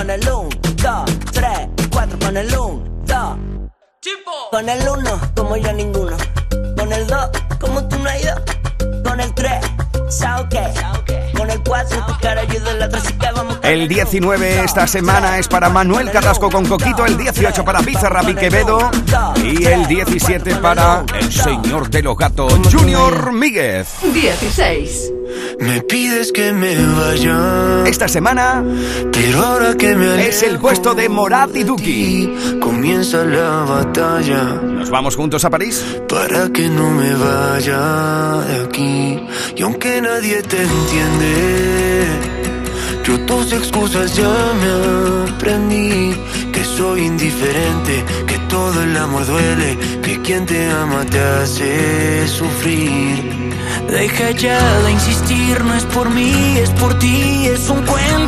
con 0.00 0.08
el 0.08 0.20
1, 0.22 0.48
2, 0.82 1.18
3, 1.30 1.48
4 1.90 2.18
con 2.20 2.36
el 2.38 2.46
1, 2.46 2.84
2. 3.04 3.18
Con 4.50 4.68
el 4.70 4.88
1, 4.88 5.20
como 5.36 5.56
yo 5.58 5.72
ninguno. 5.74 6.16
Con 6.74 6.90
el 6.90 7.06
2, 7.06 7.30
como 7.60 7.86
tú 7.86 7.98
no 7.98 8.08
has 8.08 8.22
ido. 8.22 8.34
Con 9.04 9.20
el 9.20 9.34
3, 9.34 9.52
sao 10.08 10.48
que. 10.48 10.58
Con 11.36 11.50
el 11.50 11.62
4, 11.62 12.06
tu 12.06 12.18
cara 12.18 12.40
ayuda 12.40 12.70
en 12.70 12.78
la 12.78 12.86
otra, 12.86 12.98
así 12.98 13.12
que 13.12 13.30
vamos 13.30 13.56
con 13.56 13.66
El 13.66 13.88
19 13.88 14.64
esta 14.64 14.86
semana 14.86 15.38
es 15.38 15.48
para 15.48 15.68
Manuel 15.68 16.10
Carrasco 16.10 16.50
con 16.50 16.64
Coquito, 16.64 17.04
el 17.04 17.18
18 17.18 17.62
para 17.62 17.82
Bizarra 17.82 18.22
Quevedo 18.34 18.90
y 19.36 19.66
el 19.66 19.86
17 19.86 20.56
para 20.56 21.04
el 21.18 21.30
señor 21.30 21.90
de 21.90 22.02
los 22.02 22.16
gatos, 22.16 22.54
Junior 22.72 23.32
Míguez. 23.32 23.88
16. 24.14 25.19
Me 25.58 25.82
pides 25.82 26.32
que 26.32 26.52
me 26.52 26.76
vaya, 26.76 27.84
Esta 27.86 28.08
semana 28.08 28.64
pero 29.12 29.44
ahora 29.44 29.74
que 29.76 29.94
me 29.94 30.28
es 30.28 30.42
el 30.42 30.58
puesto 30.58 30.94
de 30.94 31.08
Morad 31.08 31.54
y 31.54 31.62
Duki. 31.62 32.58
comienza 32.60 33.24
la 33.24 33.64
batalla. 33.64 34.42
¿Nos 34.62 34.90
vamos 34.90 35.14
juntos 35.14 35.44
a 35.44 35.50
París? 35.50 35.84
Para 36.08 36.48
que 36.50 36.68
no 36.68 36.90
me 36.90 37.14
vaya 37.14 38.42
de 38.48 38.64
aquí. 38.64 39.20
Y 39.56 39.62
aunque 39.62 40.00
nadie 40.00 40.42
te 40.42 40.62
entiende, 40.62 42.06
yo 43.04 43.20
tus 43.26 43.52
excusas 43.52 44.16
ya 44.16 44.32
me 44.60 45.30
aprendí. 45.32 46.14
Soy 46.80 47.02
indiferente, 47.02 48.06
que 48.26 48.38
todo 48.48 48.82
el 48.82 48.96
amor 48.96 49.26
duele, 49.26 49.76
que 50.02 50.18
quien 50.22 50.46
te 50.46 50.66
ama 50.70 51.04
te 51.04 51.20
hace 51.20 52.26
sufrir. 52.26 53.52
Deja 53.86 54.30
ya 54.30 54.80
de 54.84 54.92
insistir, 54.92 55.62
no 55.62 55.74
es 55.74 55.84
por 55.84 56.08
mí, 56.08 56.32
es 56.56 56.70
por 56.70 56.98
ti, 56.98 57.48
es 57.48 57.68
un 57.68 57.82
cuento 57.84 58.19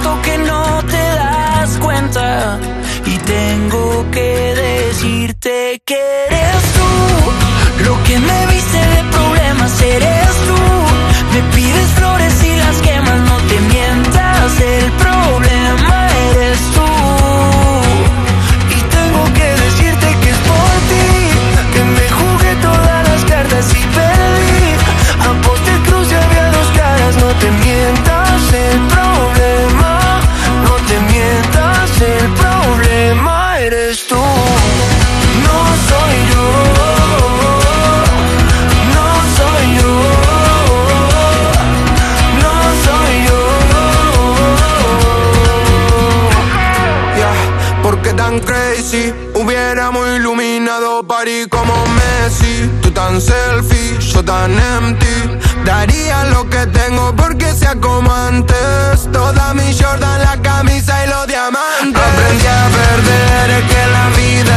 París 51.07 51.47
como 51.49 51.75
Messi. 51.99 52.71
Tú 52.83 52.91
tan 52.91 53.21
selfie, 53.21 53.99
yo 54.01 54.25
tan 54.25 54.53
empty. 54.53 55.39
Daría 55.65 56.25
lo 56.25 56.49
que 56.49 56.67
tengo 56.67 57.15
porque 57.17 57.53
sea 57.53 57.75
como 57.77 58.13
antes. 58.13 59.09
Toda 59.13 59.55
mi 59.55 59.77
Jordan, 59.79 60.21
la 60.23 60.37
camisa 60.43 61.05
y 61.05 61.09
los 61.09 61.27
diamantes. 61.27 62.03
Aprendí 62.03 62.47
a 62.47 62.69
perder, 62.79 63.67
que 63.71 63.83
la 63.97 64.07
vida 64.17 64.57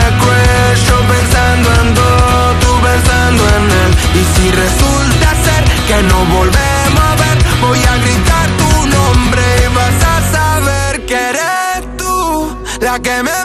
es 0.73 0.87
Yo 0.87 0.97
pensando 1.13 1.69
en 1.81 1.93
todo, 1.93 2.53
tú 2.61 2.71
pensando 2.81 3.43
en 3.57 3.63
él. 3.83 3.91
Y 4.19 4.23
si 4.33 4.51
resulta 4.51 5.29
ser 5.45 5.63
que 5.87 6.01
no 6.03 6.25
volvemos 6.25 6.99
a 6.99 7.15
ver 7.15 7.37
Voy 7.61 7.79
a 7.79 7.97
gritar 7.97 8.47
tu 8.57 8.87
nombre 8.87 9.43
y 9.63 9.75
vas 9.75 10.03
a 10.03 10.31
saber 10.31 11.05
que 11.05 11.15
eres 11.29 11.97
tú 11.97 12.57
La 12.79 12.99
que 12.99 13.23
me 13.23 13.44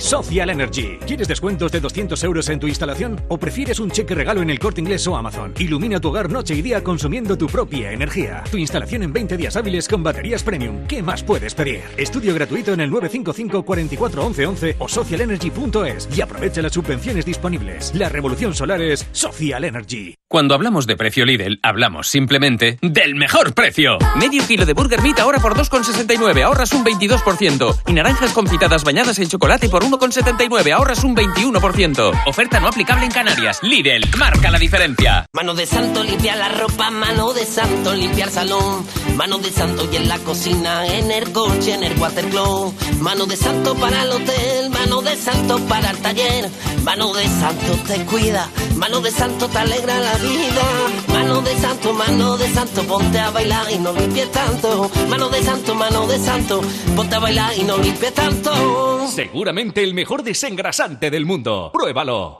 Social 0.00 0.48
Energy. 0.48 0.98
¿Quieres 1.06 1.28
descuentos 1.28 1.70
de 1.70 1.80
200 1.80 2.24
euros 2.24 2.48
en 2.48 2.58
tu 2.58 2.66
instalación 2.66 3.20
o 3.28 3.38
prefieres 3.38 3.78
un 3.80 3.90
cheque 3.90 4.14
regalo 4.14 4.40
en 4.40 4.48
el 4.48 4.58
corte 4.58 4.80
inglés 4.80 5.06
o 5.06 5.14
Amazon? 5.14 5.52
Ilumina 5.58 6.00
tu 6.00 6.08
hogar 6.08 6.30
noche 6.30 6.54
y 6.54 6.62
día 6.62 6.82
consumiendo 6.82 7.36
tu 7.36 7.48
propia 7.48 7.92
energía. 7.92 8.42
Tu 8.50 8.56
instalación 8.56 9.02
en 9.02 9.12
20 9.12 9.36
días 9.36 9.56
hábiles 9.56 9.86
con 9.86 10.02
baterías 10.02 10.42
premium. 10.42 10.86
¿Qué 10.86 11.02
más 11.02 11.22
puedes 11.22 11.54
pedir? 11.54 11.82
Estudio 11.98 12.34
gratuito 12.34 12.72
en 12.72 12.80
el 12.80 12.90
955 12.90 13.62
44 13.62 14.26
11 14.26 14.46
11 14.46 14.76
o 14.78 14.88
socialenergy.es 14.88 16.08
y 16.16 16.20
aprovecha 16.22 16.62
las 16.62 16.72
subvenciones 16.72 17.26
disponibles. 17.26 17.94
La 17.94 18.08
revolución 18.08 18.54
solar 18.54 18.80
es 18.80 19.06
Social 19.12 19.64
Energy. 19.64 20.14
Cuando 20.30 20.54
hablamos 20.54 20.86
de 20.86 20.96
precio 20.96 21.24
Lidl, 21.26 21.58
hablamos 21.62 22.08
simplemente 22.08 22.78
del 22.80 23.14
mejor 23.14 23.54
precio. 23.54 23.98
Medio 24.18 24.46
kilo 24.46 24.66
de 24.66 24.74
Burger 24.74 25.02
Meat 25.02 25.18
ahora 25.20 25.40
por 25.40 25.54
2,69, 25.54 26.42
ahorras 26.42 26.72
un 26.72 26.84
22%. 26.84 27.82
Y 27.86 27.92
naranjas 27.92 28.32
confitadas 28.32 28.84
bañadas 28.84 29.18
en 29.18 29.28
chocolate 29.28 29.57
por 29.66 29.82
1,79, 29.82 30.72
ahorras 30.72 31.02
un 31.02 31.16
21%. 31.16 32.12
Oferta 32.26 32.60
no 32.60 32.68
aplicable 32.68 33.06
en 33.06 33.10
Canarias. 33.10 33.58
Lidl, 33.62 34.08
marca 34.16 34.50
la 34.50 34.58
diferencia. 34.58 35.26
Mano 35.32 35.54
de 35.54 35.66
santo 35.66 36.04
limpia 36.04 36.36
la 36.36 36.48
ropa, 36.50 36.90
mano 36.90 37.32
de 37.32 37.44
santo 37.44 37.94
limpiar 37.94 38.30
salón, 38.30 38.86
mano 39.16 39.38
de 39.38 39.50
santo 39.50 39.88
y 39.90 39.96
en 39.96 40.08
la 40.08 40.18
cocina, 40.18 40.86
en 40.86 41.10
el 41.10 41.32
coche, 41.32 41.74
en 41.74 41.82
el 41.82 41.98
watercloak, 41.98 42.74
mano 43.00 43.26
de 43.26 43.36
santo 43.36 43.74
para 43.74 44.02
el 44.02 44.12
hotel, 44.12 44.70
mano 44.70 45.02
de 45.02 45.16
santo 45.16 45.58
para 45.66 45.90
el 45.90 45.98
taller, 45.98 46.48
mano 46.84 47.12
de 47.12 47.24
santo 47.26 47.78
te 47.86 48.04
cuida, 48.04 48.48
mano 48.76 49.00
de 49.00 49.10
santo 49.10 49.48
te 49.48 49.58
alegra 49.58 49.98
la 49.98 50.14
vida, 50.18 50.62
mano 51.08 51.40
de 51.42 51.56
santo, 51.58 51.92
mano 51.92 52.36
de 52.36 52.48
santo, 52.52 52.82
ponte 52.84 53.18
a 53.18 53.30
bailar 53.30 53.66
y 53.72 53.78
no 53.78 53.92
limpies 53.92 54.30
tanto, 54.30 54.90
mano 55.08 55.28
de 55.28 55.42
santo, 55.42 55.74
mano 55.74 56.06
de 56.06 56.18
santo, 56.18 56.60
ponte 56.94 57.16
a 57.16 57.18
bailar 57.18 57.58
y 57.58 57.64
no 57.64 57.76
limpies 57.78 58.14
tanto. 58.14 59.08
Seguramente 59.48 59.82
el 59.82 59.94
mejor 59.94 60.22
desengrasante 60.22 61.10
del 61.10 61.24
mundo. 61.24 61.70
Pruébalo. 61.72 62.38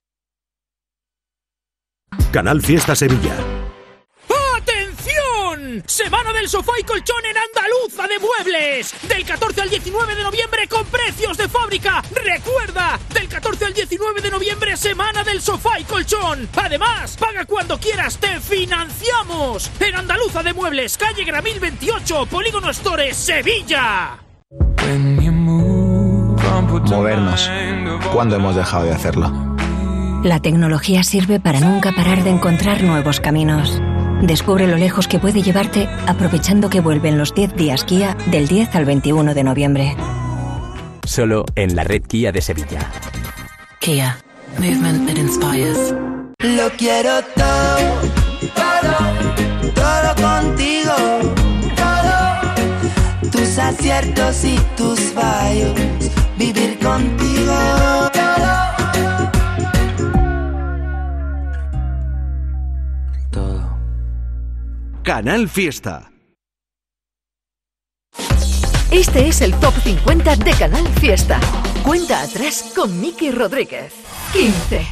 Canal 2.31 2.61
Fiesta 2.61 2.95
Sevilla. 2.95 3.35
¡Atención! 4.55 5.85
Semana 5.87 6.35
del 6.35 6.51
sofá 6.51 6.73
y 6.79 6.83
colchón 6.83 7.25
en 7.25 7.35
Andaluza 7.39 8.07
de 8.07 8.19
Muebles. 8.19 8.95
Del 9.09 9.25
14 9.25 9.63
al 9.63 9.71
19 9.71 10.17
de 10.17 10.23
noviembre 10.23 10.69
con 10.69 10.85
precios 10.85 11.39
de 11.39 11.49
fábrica. 11.49 12.03
Recuerda, 12.11 13.01
del 13.15 13.27
14 13.27 13.65
al 13.65 13.73
19 13.73 14.21
de 14.21 14.31
noviembre, 14.31 14.77
semana 14.77 15.25
del 15.25 15.41
sofá 15.41 15.81
y 15.81 15.85
colchón. 15.85 16.47
Además, 16.57 17.17
paga 17.17 17.47
cuando 17.47 17.81
quieras, 17.81 18.19
te 18.19 18.39
financiamos. 18.39 19.71
En 19.81 19.95
Andaluza 19.95 20.43
de 20.43 20.53
Muebles, 20.53 20.99
calle 20.99 21.25
Gramil 21.25 21.59
28, 21.59 22.27
Polígono 22.27 22.71
Stores, 22.71 23.17
Sevilla. 23.17 24.19
Movernos. 26.63 27.51
¿Cuándo 28.13 28.37
hemos 28.37 28.57
dejado 28.57 28.85
de 28.85 28.93
hacerlo? 28.93 29.33
La 30.25 30.41
tecnología 30.41 31.05
sirve 31.05 31.39
para 31.39 31.61
nunca 31.61 31.93
parar 31.93 32.25
de 32.25 32.31
encontrar 32.31 32.83
nuevos 32.83 33.21
caminos. 33.21 33.81
Descubre 34.23 34.67
lo 34.67 34.77
lejos 34.77 35.07
que 35.07 35.21
puede 35.21 35.43
llevarte 35.43 35.89
aprovechando 36.09 36.69
que 36.69 36.81
vuelven 36.81 37.17
los 37.17 37.33
10 37.35 37.55
días 37.55 37.85
Kia 37.85 38.17
del 38.27 38.49
10 38.49 38.75
al 38.75 38.85
21 38.85 39.35
de 39.35 39.45
noviembre. 39.45 39.97
Solo 41.05 41.45
en 41.55 41.77
la 41.77 41.85
red 41.85 42.03
Kia 42.03 42.33
de 42.33 42.43
Sevilla. 42.43 42.81
Kia. 43.79 44.19
Movement 44.59 45.07
that 45.07 45.17
inspires. 45.17 45.95
Lo 46.41 46.69
quiero 46.77 47.23
todo, 47.37 48.01
todo, 48.57 48.97
todo 49.75 50.15
contigo. 50.17 50.95
Todo. 51.77 53.31
Tus 53.31 53.59
aciertos 53.59 54.45
y 54.45 54.59
tus 54.77 54.99
fallos. 55.13 56.18
Vivir 56.39 56.78
contigo. 56.78 57.53
Todo. 63.32 63.76
Canal 65.03 65.49
Fiesta. 65.49 66.12
Este 68.93 69.28
es 69.28 69.41
el 69.41 69.53
Top 69.57 69.74
50 69.82 70.36
de 70.36 70.53
Canal 70.53 70.86
Fiesta. 71.01 71.41
Cuenta 71.82 72.22
atrás 72.22 72.72
con 72.74 73.01
Miki 73.01 73.32
Rodríguez. 73.32 73.93
15. 74.32 74.86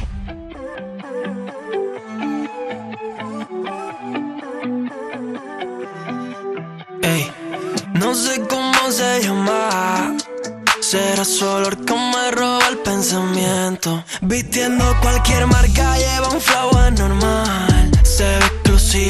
Ey, 7.03 7.31
no 7.93 8.13
sé 8.13 8.41
cómo 8.49 8.91
se 8.91 9.21
llama. 9.23 10.06
Será 10.97 11.25
su 11.25 11.45
olor 11.45 11.85
que 11.85 11.93
me 11.93 12.31
roba 12.31 12.67
el 12.69 12.77
pensamiento. 12.79 14.03
Vistiendo 14.21 14.83
cualquier 14.99 15.45
marca 15.45 15.95
lleva 15.95 16.29
un 16.29 16.41
flow 16.41 16.75
anormal. 16.75 17.91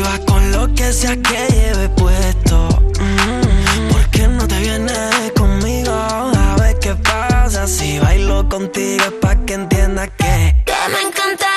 va 0.06 0.26
con 0.26 0.52
lo 0.52 0.68
que 0.76 0.92
sea 0.92 1.16
que 1.16 1.48
lleve 1.56 1.88
puesto. 2.02 2.58
Mm, 3.00 3.92
¿Por 3.94 4.10
qué 4.10 4.28
no 4.28 4.46
te 4.50 4.60
vienes 4.60 5.32
conmigo? 5.38 5.94
A 5.94 6.58
ver 6.60 6.78
qué 6.80 6.94
pasa 6.96 7.66
si 7.68 8.00
bailo 8.00 8.50
contigo 8.50 9.06
es 9.06 9.14
pa' 9.22 9.38
que 9.46 9.54
entiendas 9.54 10.10
que. 10.18 10.64
Que 10.66 10.80
me 10.94 11.02
encantaría 11.08 11.57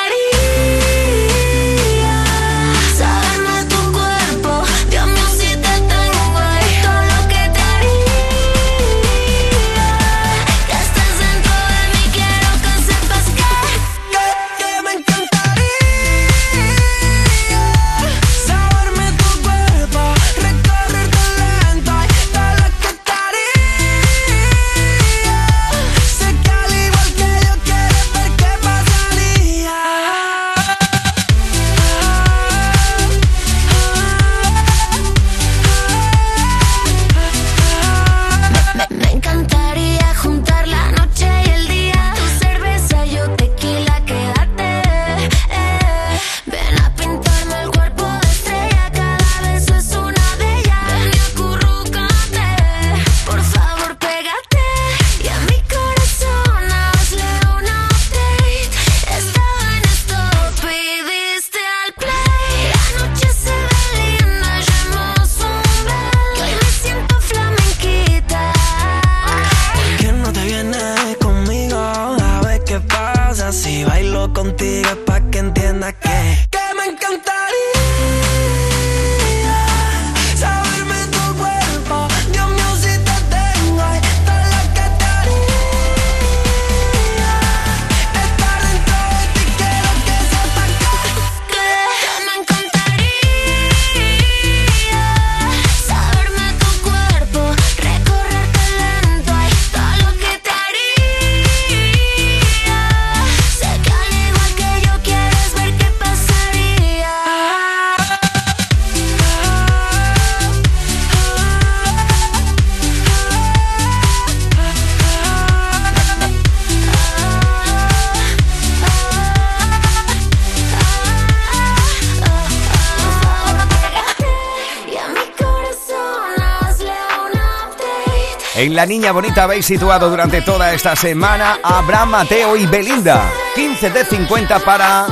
En 128.71 128.77
La 128.77 128.87
Niña 128.87 129.11
Bonita 129.11 129.43
habéis 129.43 129.66
situado 129.66 130.09
durante 130.09 130.43
toda 130.43 130.73
esta 130.73 130.95
semana 130.95 131.59
a 131.61 131.79
Abraham, 131.79 132.11
Mateo 132.11 132.57
y 132.57 132.66
Belinda. 132.66 133.21
15 133.57 133.91
de 133.91 134.05
50 134.05 134.61
para 134.61 135.09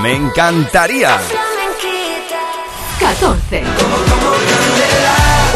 Me 0.00 0.14
encantaría. 0.14 1.18
14. 3.00 3.64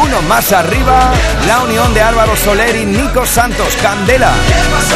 Uno 0.03 0.23
más 0.23 0.51
arriba, 0.51 1.13
la 1.47 1.61
unión 1.61 1.95
de 1.95 2.01
Álvaro 2.01 2.35
Soler 2.37 2.75
y 2.77 2.85
Nico 2.85 3.25
Santos, 3.25 3.77
Candela. 3.81 4.33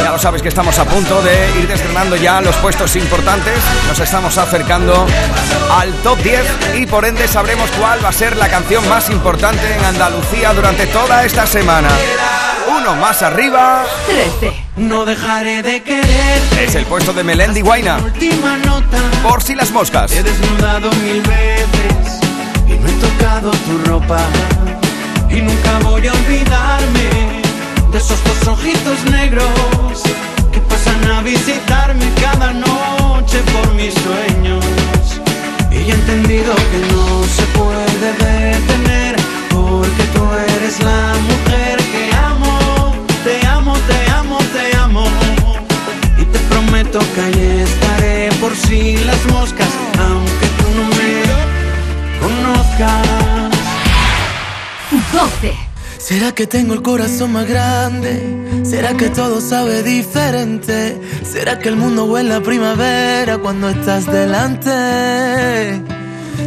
Ya 0.03 0.11
lo 0.11 0.19
sabes 0.19 0.41
que 0.41 0.49
estamos 0.49 0.77
a 0.79 0.85
punto 0.85 1.21
de 1.21 1.59
ir 1.59 1.67
desgranando 1.67 2.15
ya 2.15 2.41
los 2.41 2.55
puestos 2.57 2.95
importantes. 2.95 3.53
Nos 3.87 3.99
estamos 3.99 4.37
acercando 4.37 5.07
al 5.71 5.93
top 6.03 6.19
10 6.19 6.45
y 6.79 6.85
por 6.85 7.05
ende 7.05 7.27
sabremos 7.27 7.69
cuál 7.71 8.03
va 8.03 8.09
a 8.09 8.13
ser 8.13 8.35
la 8.35 8.49
canción 8.49 8.87
más 8.89 9.09
importante 9.09 9.61
en 9.73 9.85
Andalucía 9.85 10.53
durante 10.53 10.87
toda 10.87 11.25
esta 11.25 11.47
semana. 11.47 11.89
Uno 12.67 12.95
más 12.95 13.21
arriba 13.21 13.83
13. 14.07 14.53
No 14.77 15.05
dejaré 15.05 15.63
de 15.63 15.81
querer. 15.83 16.41
es 16.59 16.75
el 16.75 16.85
puesto 16.85 17.13
de 17.13 17.23
Melendi 17.23 17.61
Guaina. 17.61 17.97
Última 17.97 18.57
nota. 18.57 18.97
Por 19.23 19.41
si 19.41 19.55
las 19.55 19.71
moscas. 19.71 20.11
He 20.11 20.23
desnudado 20.23 20.89
mil 21.03 21.21
veces 21.21 22.19
y 22.67 22.73
no 22.73 22.87
he 22.87 22.93
tocado 22.93 23.51
tu 23.51 23.77
ropa. 23.89 24.19
Y 25.33 25.41
nunca 25.41 25.79
voy 25.83 26.05
a 26.07 26.13
olvidarme 26.13 27.41
de 27.91 27.97
esos 27.97 28.19
dos 28.23 28.47
ojitos 28.47 29.03
negros 29.11 30.03
que 30.51 30.59
pasan 30.61 31.03
a 31.11 31.21
visitarme 31.21 32.05
cada 32.21 32.51
noche 32.53 33.39
por 33.53 33.73
mis 33.73 33.93
sueños. 33.93 34.65
Y 35.71 35.89
he 35.89 35.93
entendido 35.93 36.53
que 36.71 36.79
no 36.93 37.23
se 37.35 37.43
puede 37.57 38.09
detener 38.19 39.15
porque 39.49 40.03
tú 40.13 40.23
eres 40.55 40.79
la 40.83 41.13
mujer 41.29 41.77
que 41.93 42.03
amo. 42.15 42.95
Te 43.23 43.47
amo, 43.47 43.73
te 43.87 44.11
amo, 44.11 44.37
te 44.53 44.77
amo. 44.77 45.05
Y 46.17 46.25
te 46.25 46.39
prometo 46.49 46.99
que 47.15 47.21
ahí 47.21 47.63
estaré 47.63 48.29
por 48.41 48.55
si 48.55 48.97
las 48.97 49.25
moscas, 49.27 49.69
aunque 49.99 50.47
tú 50.57 50.65
no 50.77 50.83
me 50.99 51.11
conozcas. 52.19 53.50
12. 55.11 55.53
¿Será 55.97 56.31
que 56.33 56.47
tengo 56.47 56.73
el 56.73 56.81
corazón 56.81 57.33
más 57.33 57.47
grande? 57.47 58.63
¿Será 58.63 58.95
que 58.95 59.09
todo 59.09 59.39
sabe 59.41 59.83
diferente? 59.83 60.99
¿Será 61.23 61.59
que 61.59 61.69
el 61.69 61.75
mundo 61.75 62.05
huele 62.05 62.33
a 62.33 62.41
primavera 62.41 63.37
cuando 63.37 63.69
estás 63.69 64.05
delante? 64.05 64.71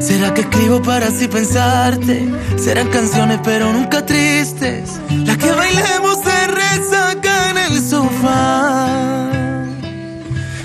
¿Será 0.00 0.34
que 0.34 0.40
escribo 0.40 0.82
para 0.82 1.06
así 1.06 1.28
pensarte? 1.28 2.28
Serán 2.56 2.88
canciones 2.88 3.38
pero 3.44 3.72
nunca 3.72 4.04
tristes. 4.04 5.00
Las 5.24 5.36
que 5.38 5.52
bailemos 5.52 6.24
de 6.24 6.46
resaca 6.48 7.50
en 7.50 7.58
el 7.58 7.80
sofá. 7.80 9.30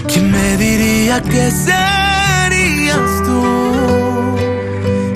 ¿Quién 0.07 0.31
me 0.31 0.57
diría 0.57 1.21
que 1.21 1.51
serías 1.51 3.23
tú? 3.23 3.68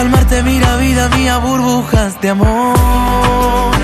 calmarte, 0.00 0.42
mira 0.42 0.76
vida 0.76 1.10
mía, 1.10 1.36
burbujas 1.36 2.18
de 2.22 2.30
amor. 2.30 3.79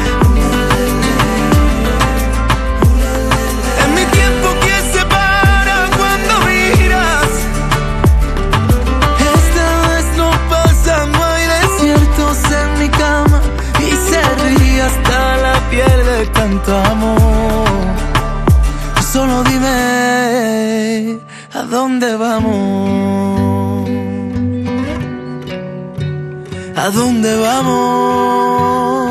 ¿A 26.87 26.91
dónde 26.91 27.37
vamos? 27.37 29.09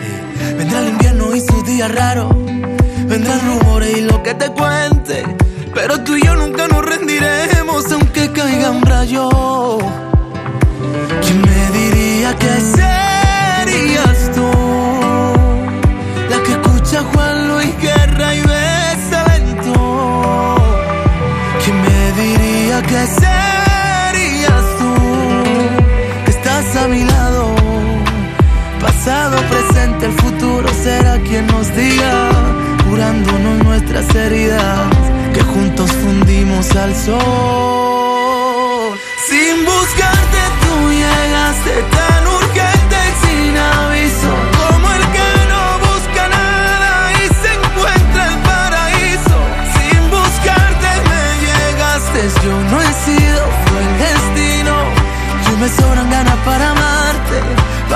Eh, 0.00 0.54
Vendrá 0.56 0.78
el 0.80 0.88
invierno 0.88 1.36
y 1.36 1.40
sus 1.40 1.62
días 1.66 1.94
raros. 1.94 2.34
Vendrán 3.06 3.38
rumores 3.46 3.98
y 3.98 4.00
lo 4.00 4.22
que 4.22 4.32
te 4.32 4.48
cuente. 4.48 5.24
Pero 5.74 6.00
tú 6.00 6.16
y 6.16 6.22
yo 6.24 6.34
nunca 6.36 6.68
nos 6.68 6.82
rendiremos 6.82 7.92
aunque 7.92 8.32
caigan 8.32 8.80
rayos. 8.80 9.84
Que 34.14 35.42
juntos 35.42 35.90
fundimos 35.90 36.76
al 36.76 36.94
sol. 36.94 37.93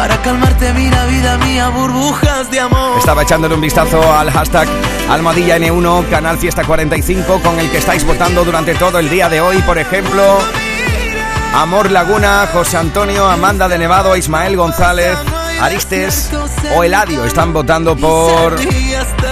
Para 0.09 0.23
calmarte, 0.23 0.73
mira 0.73 1.05
vida 1.07 1.39
mía, 1.39 1.69
burbujas 1.69 2.51
de 2.51 2.61
amor. 2.61 2.99
Estaba 2.99 3.23
echándole 3.23 3.55
un 3.55 3.61
vistazo 3.61 4.01
al 4.13 4.31
hashtag 4.31 4.67
Almadilla 5.11 5.59
N1 5.59 6.09
Canal 6.09 6.39
Fiesta 6.39 6.65
45 6.65 7.41
con 7.43 7.61
el 7.61 7.71
que 7.71 7.79
estáis 7.79 8.05
votando 8.05 8.45
durante 8.45 8.75
todo 8.75 8.99
el 8.99 9.11
día 9.11 9.29
de 9.29 9.41
hoy. 9.41 9.61
Por 9.63 9.79
ejemplo, 9.79 10.39
Amor 11.55 11.91
Laguna, 11.91 12.49
José 12.53 12.79
Antonio, 12.79 13.29
Amanda 13.29 13.69
de 13.69 13.79
Nevado, 13.79 14.17
Ismael 14.17 14.57
González, 14.57 15.17
Aristes 15.61 16.31
o 16.75 16.85
Eladio 16.85 17.25
están 17.25 17.53
votando 17.53 17.97
por 17.97 18.57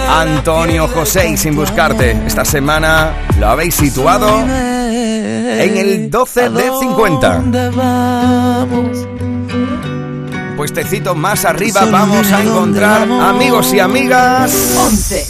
Antonio 0.09 0.87
José 0.87 1.29
y 1.29 1.37
sin 1.37 1.55
buscarte. 1.55 2.11
Esta 2.25 2.45
semana 2.45 3.13
lo 3.39 3.47
habéis 3.47 3.75
situado 3.75 4.29
en 4.39 5.77
el 5.77 6.11
12 6.11 6.49
de 6.49 6.71
50. 6.79 7.43
Puestecito 10.67 11.15
más 11.15 11.45
arriba 11.45 11.85
vamos 11.85 12.29
a 12.29 12.43
encontrar 12.43 13.09
amigos 13.09 13.73
y 13.73 13.79
amigas. 13.79 14.75
11. 14.77 15.25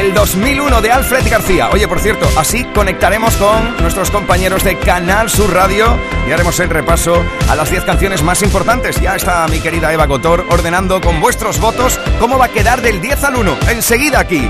El 0.00 0.14
2001 0.14 0.80
de 0.80 0.90
Alfred 0.90 1.30
García. 1.30 1.68
Oye, 1.70 1.86
por 1.86 2.00
cierto, 2.00 2.26
así 2.38 2.64
conectaremos 2.74 3.36
con 3.36 3.76
nuestros 3.82 4.10
compañeros 4.10 4.64
de 4.64 4.78
Canal 4.78 5.28
Sur 5.28 5.52
Radio 5.52 5.94
y 6.26 6.32
haremos 6.32 6.58
el 6.60 6.70
repaso 6.70 7.22
a 7.50 7.54
las 7.54 7.70
10 7.70 7.84
canciones 7.84 8.22
más 8.22 8.42
importantes. 8.42 8.98
Ya 8.98 9.14
está 9.14 9.46
mi 9.48 9.60
querida 9.60 9.92
Eva 9.92 10.06
Gotor 10.06 10.46
ordenando 10.48 11.02
con 11.02 11.20
vuestros 11.20 11.60
votos 11.60 12.00
cómo 12.18 12.38
va 12.38 12.46
a 12.46 12.48
quedar 12.48 12.80
del 12.80 13.02
10 13.02 13.24
al 13.24 13.36
1. 13.36 13.58
Enseguida 13.68 14.20
aquí. 14.20 14.48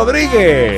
Rodríguez. 0.00 0.69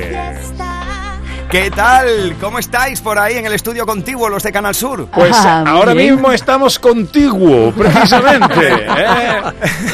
¿Qué 1.52 1.70
tal? 1.70 2.34
¿Cómo 2.40 2.58
estáis 2.58 3.02
por 3.02 3.18
ahí 3.18 3.36
en 3.36 3.44
el 3.44 3.52
estudio 3.52 3.84
contiguo, 3.84 4.26
los 4.30 4.42
de 4.42 4.50
Canal 4.50 4.74
Sur? 4.74 5.06
Pues 5.08 5.36
ahora 5.36 5.94
mismo 5.94 6.32
estamos 6.32 6.78
contiguo, 6.78 7.70
precisamente. 7.76 8.68
¿eh? 8.72 9.42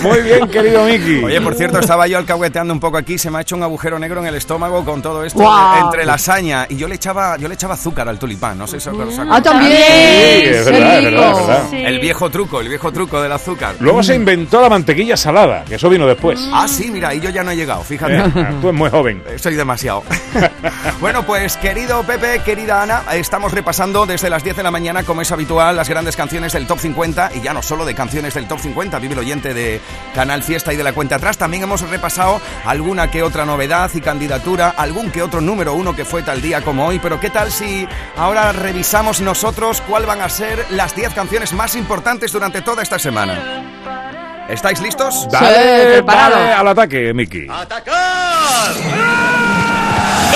Muy 0.00 0.20
bien, 0.20 0.48
querido 0.48 0.84
Miki. 0.84 1.24
Oye, 1.24 1.40
por 1.40 1.56
cierto, 1.56 1.80
estaba 1.80 2.06
yo 2.06 2.16
alcahueteando 2.16 2.72
un 2.72 2.78
poco 2.78 2.96
aquí, 2.96 3.18
se 3.18 3.28
me 3.28 3.38
ha 3.38 3.40
hecho 3.40 3.56
un 3.56 3.64
agujero 3.64 3.98
negro 3.98 4.20
en 4.20 4.28
el 4.28 4.36
estómago 4.36 4.84
con 4.84 5.02
todo 5.02 5.24
esto 5.24 5.40
de- 5.40 5.80
entre 5.80 6.06
lasaña 6.06 6.64
y 6.68 6.76
yo 6.76 6.86
le 6.86 6.94
echaba 6.94 7.36
yo 7.38 7.48
le 7.48 7.54
echaba 7.54 7.74
azúcar 7.74 8.08
al 8.08 8.20
tulipán, 8.20 8.56
no 8.56 8.68
sé 8.68 8.78
si 8.78 8.88
os 8.88 8.94
acordáis. 8.94 9.18
Ah, 9.28 9.42
también. 9.42 9.72
Sí, 9.72 10.44
es 10.44 10.64
verdad, 10.64 10.98
es 10.98 11.04
verdad, 11.04 11.30
es 11.32 11.46
verdad. 11.46 11.88
El 11.88 11.98
viejo 11.98 12.30
truco, 12.30 12.60
el 12.60 12.68
viejo 12.68 12.92
truco 12.92 13.20
del 13.20 13.32
azúcar. 13.32 13.74
Luego 13.80 14.04
se 14.04 14.14
inventó 14.14 14.60
la 14.62 14.68
mantequilla 14.68 15.16
salada, 15.16 15.64
que 15.64 15.74
eso 15.74 15.88
vino 15.90 16.06
después. 16.06 16.38
Ah, 16.52 16.68
sí, 16.68 16.88
mira, 16.88 17.12
y 17.14 17.20
yo 17.20 17.30
ya 17.30 17.42
no 17.42 17.50
he 17.50 17.56
llegado, 17.56 17.82
fíjate. 17.82 18.16
Eh, 18.16 18.22
tú 18.60 18.68
eres 18.68 18.78
muy 18.78 18.90
joven. 18.90 19.24
Soy 19.38 19.56
demasiado. 19.56 20.04
bueno, 21.00 21.24
pues 21.26 21.47
Pues 21.48 21.56
querido 21.56 22.02
Pepe, 22.02 22.42
querida 22.44 22.82
Ana, 22.82 23.04
estamos 23.14 23.52
repasando 23.52 24.04
desde 24.04 24.28
las 24.28 24.44
10 24.44 24.58
de 24.58 24.62
la 24.62 24.70
mañana, 24.70 25.04
como 25.04 25.22
es 25.22 25.32
habitual, 25.32 25.76
las 25.76 25.88
grandes 25.88 26.14
canciones 26.14 26.52
del 26.52 26.66
Top 26.66 26.78
50 26.78 27.30
y 27.36 27.40
ya 27.40 27.54
no 27.54 27.62
solo 27.62 27.86
de 27.86 27.94
canciones 27.94 28.34
del 28.34 28.46
Top 28.46 28.58
50, 28.58 28.98
vive 28.98 29.14
el 29.14 29.20
oyente 29.20 29.54
de 29.54 29.80
Canal 30.14 30.42
Fiesta 30.42 30.74
y 30.74 30.76
de 30.76 30.84
la 30.84 30.92
cuenta 30.92 31.14
atrás, 31.14 31.38
también 31.38 31.62
hemos 31.62 31.80
repasado 31.88 32.42
alguna 32.66 33.10
que 33.10 33.22
otra 33.22 33.46
novedad 33.46 33.90
y 33.94 34.02
candidatura, 34.02 34.74
algún 34.76 35.10
que 35.10 35.22
otro 35.22 35.40
número 35.40 35.72
uno 35.72 35.96
que 35.96 36.04
fue 36.04 36.22
tal 36.22 36.42
día 36.42 36.60
como 36.60 36.86
hoy, 36.86 36.98
pero 36.98 37.18
¿qué 37.18 37.30
tal 37.30 37.50
si 37.50 37.88
ahora 38.18 38.52
revisamos 38.52 39.22
nosotros 39.22 39.80
cuál 39.88 40.04
van 40.04 40.20
a 40.20 40.28
ser 40.28 40.66
las 40.68 40.94
10 40.94 41.14
canciones 41.14 41.54
más 41.54 41.76
importantes 41.76 42.30
durante 42.30 42.60
toda 42.60 42.82
esta 42.82 42.98
semana? 42.98 44.44
¿Estáis 44.50 44.82
listos? 44.82 45.26
Dale, 45.30 46.02
dale 46.02 46.52
al 46.52 46.68
ataque, 46.68 47.14
Miki. 47.14 47.46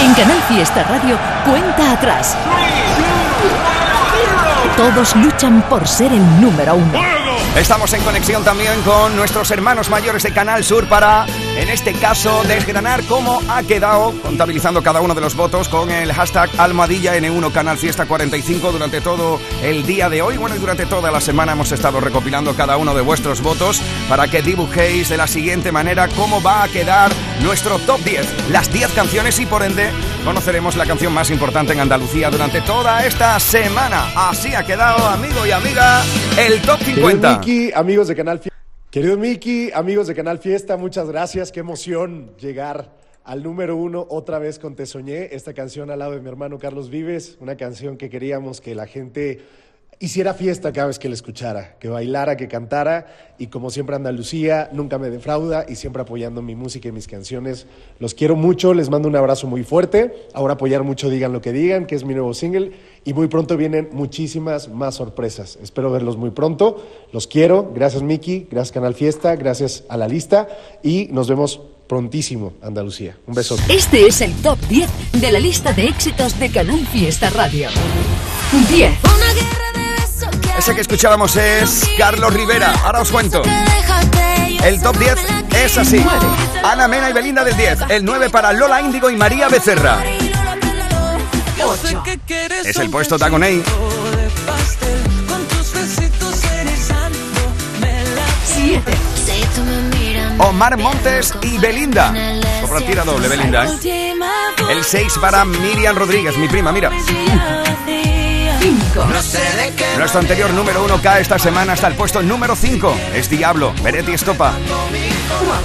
En 0.03 0.15
Canal 0.15 0.43
Fiesta 0.49 0.83
Radio, 0.83 1.17
cuenta 1.49 1.93
atrás. 1.93 2.37
Todos 4.77 5.15
luchan 5.15 5.63
por 5.69 5.87
ser 5.87 6.13
el 6.13 6.41
número 6.41 6.75
uno. 6.75 6.99
Estamos 7.55 7.93
en 7.93 8.03
conexión 8.03 8.43
también 8.43 8.83
con 8.83 9.15
nuestros 9.15 9.49
hermanos 9.53 9.91
mayores 9.91 10.25
de 10.25 10.33
Canal 10.33 10.65
Sur 10.65 10.89
para, 10.89 11.25
en 11.57 11.69
este 11.69 11.93
caso, 11.93 12.43
desgranar 12.45 13.03
cómo 13.05 13.41
ha 13.49 13.63
quedado, 13.63 14.13
contabilizando 14.23 14.83
cada 14.83 15.01
uno 15.01 15.15
de 15.15 15.21
los 15.21 15.37
votos 15.37 15.69
con 15.69 15.91
el 15.91 16.13
hashtag 16.13 16.51
Almohadilla 16.59 17.17
N1 17.17 17.53
Canal 17.53 17.79
Fiesta 17.79 18.07
45 18.07 18.73
durante 18.73 19.01
todo 19.01 19.39
el 19.63 19.85
día 19.85 20.09
de 20.09 20.23
hoy. 20.23 20.39
Bueno, 20.39 20.57
y 20.57 20.59
durante 20.59 20.87
toda 20.87 21.11
la 21.11 21.21
semana 21.21 21.53
hemos 21.53 21.71
estado 21.73 22.01
recopilando 22.01 22.55
cada 22.55 22.77
uno 22.77 22.95
de 22.95 23.03
vuestros 23.03 23.43
votos 23.43 23.83
para 24.09 24.29
que 24.29 24.43
dibujéis 24.43 25.09
de 25.09 25.17
la 25.17 25.27
siguiente 25.27 25.73
manera 25.73 26.09
cómo 26.09 26.43
va 26.43 26.63
a 26.65 26.69
quedar 26.69 27.13
nuestro 27.43 27.79
top 27.81 28.01
10. 28.03 28.51
Las 28.51 28.73
10 28.73 28.93
canciones 28.93 29.39
y 29.39 29.47
por 29.47 29.63
ende 29.63 29.91
conoceremos 30.25 30.77
la 30.77 30.87
canción 30.87 31.13
más 31.13 31.31
importante 31.31 31.73
en 31.73 31.81
Andalucía 31.81 32.31
durante 32.31 32.61
toda 32.63 33.05
esta 33.05 33.39
semana. 33.39 34.11
Así 34.17 34.55
ha 34.55 34.65
quedado, 34.65 35.07
amigo 35.07 35.47
y 35.47 35.51
amiga, 35.51 36.03
el 36.39 36.63
top 36.63 36.81
50. 36.83 36.95
Querido 36.95 37.39
Miki, 37.39 37.73
amigos 37.75 38.09
de 38.09 38.17
Canal 38.17 38.39
Fiesta. 38.39 38.52
Querido 38.93 39.17
Miki, 39.17 39.71
amigos 39.73 40.07
de 40.07 40.15
Canal 40.15 40.39
Fiesta, 40.39 40.77
muchas 40.77 41.09
gracias. 41.09 41.51
Qué 41.51 41.61
emoción 41.61 42.37
llegar 42.37 42.95
al 43.25 43.43
número 43.43 43.75
uno 43.75 44.07
otra 44.11 44.39
vez 44.39 44.59
con 44.59 44.77
Te 44.77 44.85
Soñé, 44.85 45.35
esta 45.35 45.55
canción 45.55 45.91
al 45.91 46.01
lado 46.01 46.13
de 46.13 46.21
mi 46.21 46.29
hermano 46.29 46.59
Carlos 46.59 46.91
Vives, 46.91 47.39
una 47.41 47.57
canción 47.57 47.97
que 47.97 48.11
queríamos 48.11 48.61
que 48.61 48.75
la 48.75 48.87
gente 48.87 49.41
hiciera 49.99 50.35
fiesta 50.35 50.73
cada 50.73 50.89
vez 50.89 50.99
que 50.99 51.09
la 51.09 51.15
escuchara, 51.15 51.77
que 51.79 51.89
bailara, 51.89 52.37
que 52.37 52.49
cantara 52.49 53.07
y 53.39 53.47
como 53.47 53.71
siempre 53.71 53.95
Andalucía 53.95 54.69
nunca 54.73 54.99
me 54.99 55.11
defrauda 55.11 55.65
y 55.69 55.77
siempre 55.77 56.03
apoyando 56.03 56.43
mi 56.43 56.57
música 56.57 56.89
y 56.89 56.93
mis 56.93 57.07
canciones. 57.07 57.67
Los 58.01 58.15
quiero 58.15 58.35
mucho, 58.35 58.75
les 58.75 58.91
mando 58.91 59.09
un 59.09 59.17
abrazo 59.17 59.47
muy 59.47 59.63
fuerte. 59.63 60.29
Ahora 60.35 60.55
apoyar 60.55 60.83
mucho 60.83 61.09
Digan 61.09 61.33
lo 61.33 61.41
que 61.41 61.53
digan, 61.53 61.87
que 61.87 61.95
es 61.95 62.05
mi 62.05 62.15
nuevo 62.15 62.35
single 62.35 62.73
y 63.05 63.15
muy 63.15 63.29
pronto 63.29 63.57
vienen 63.57 63.91
muchísimas 63.93 64.69
más 64.69 64.97
sorpresas. 64.97 65.59
Espero 65.63 65.91
verlos 65.91 66.17
muy 66.17 66.31
pronto. 66.31 66.85
Los 67.13 67.27
quiero. 67.27 67.73
Gracias 67.75 68.03
Miki, 68.03 68.49
gracias 68.51 68.73
Canal 68.73 68.95
Fiesta, 68.95 69.37
gracias 69.37 69.85
a 69.89 69.97
la 69.97 70.09
lista 70.09 70.49
y 70.83 71.09
nos 71.13 71.29
vemos 71.29 71.61
prontísimo 71.87 72.55
Andalucía. 72.63 73.19
Un 73.27 73.35
beso. 73.35 73.57
Este 73.69 74.07
es 74.07 74.21
el 74.21 74.33
top 74.43 74.59
10 74.69 75.21
de 75.21 75.33
la 75.33 75.39
lista 75.39 75.73
de 75.73 75.85
éxitos 75.85 76.39
de 76.41 76.51
Canal 76.51 76.87
Fiesta 76.87 77.31
Radio. 77.31 77.69
10. 78.71 78.93
Ese 80.59 80.75
que 80.75 80.81
escuchábamos 80.83 81.37
es 81.37 81.89
Carlos 81.99 82.33
Rivera. 82.33 82.73
Ahora 82.85 83.01
os 83.01 83.11
cuento. 83.11 83.43
El 84.65 84.81
top 84.81 84.97
10 84.97 85.15
es 85.57 85.79
así. 85.79 86.05
Ana 86.63 86.87
Mena 86.89 87.11
y 87.11 87.13
Belinda 87.13 87.43
del 87.45 87.57
10. 87.57 87.79
El 87.89 88.05
9 88.05 88.31
para 88.31 88.53
Lola 88.53 88.81
Índigo 88.81 89.11
y 89.11 89.17
María 89.17 89.49
Becerra. 89.49 89.99
Es 92.65 92.77
el 92.77 92.91
puesto 92.91 93.19
Tagonei. 93.19 93.63
7. 98.55 98.93
Omar 100.39 100.77
Montes 100.77 101.35
y 101.43 101.59
Belinda. 101.59 102.13
Por 102.61 102.83
tira 102.83 103.05
doble, 103.05 103.29
Belinda. 103.29 103.67
¿eh? 103.67 104.15
El 104.71 104.85
6 104.85 105.15
para 105.21 105.45
Miriam 105.45 105.97
Rodríguez, 105.97 106.37
mi 106.37 106.49
prima, 106.49 106.73
mira. 106.73 106.91
5. 108.63 109.07
Nuestro 109.99 110.21
anterior 110.21 110.51
número 110.53 110.85
1 110.85 111.03
cae 111.03 111.21
esta 111.21 111.37
semana 111.37 111.73
hasta 111.73 111.89
el 111.89 111.95
puesto 111.95 112.23
número 112.23 112.55
5. 112.55 112.97
Es 113.13 113.29
Diablo, 113.29 113.73
Beretti 113.83 114.13
Estopa. 114.13 114.53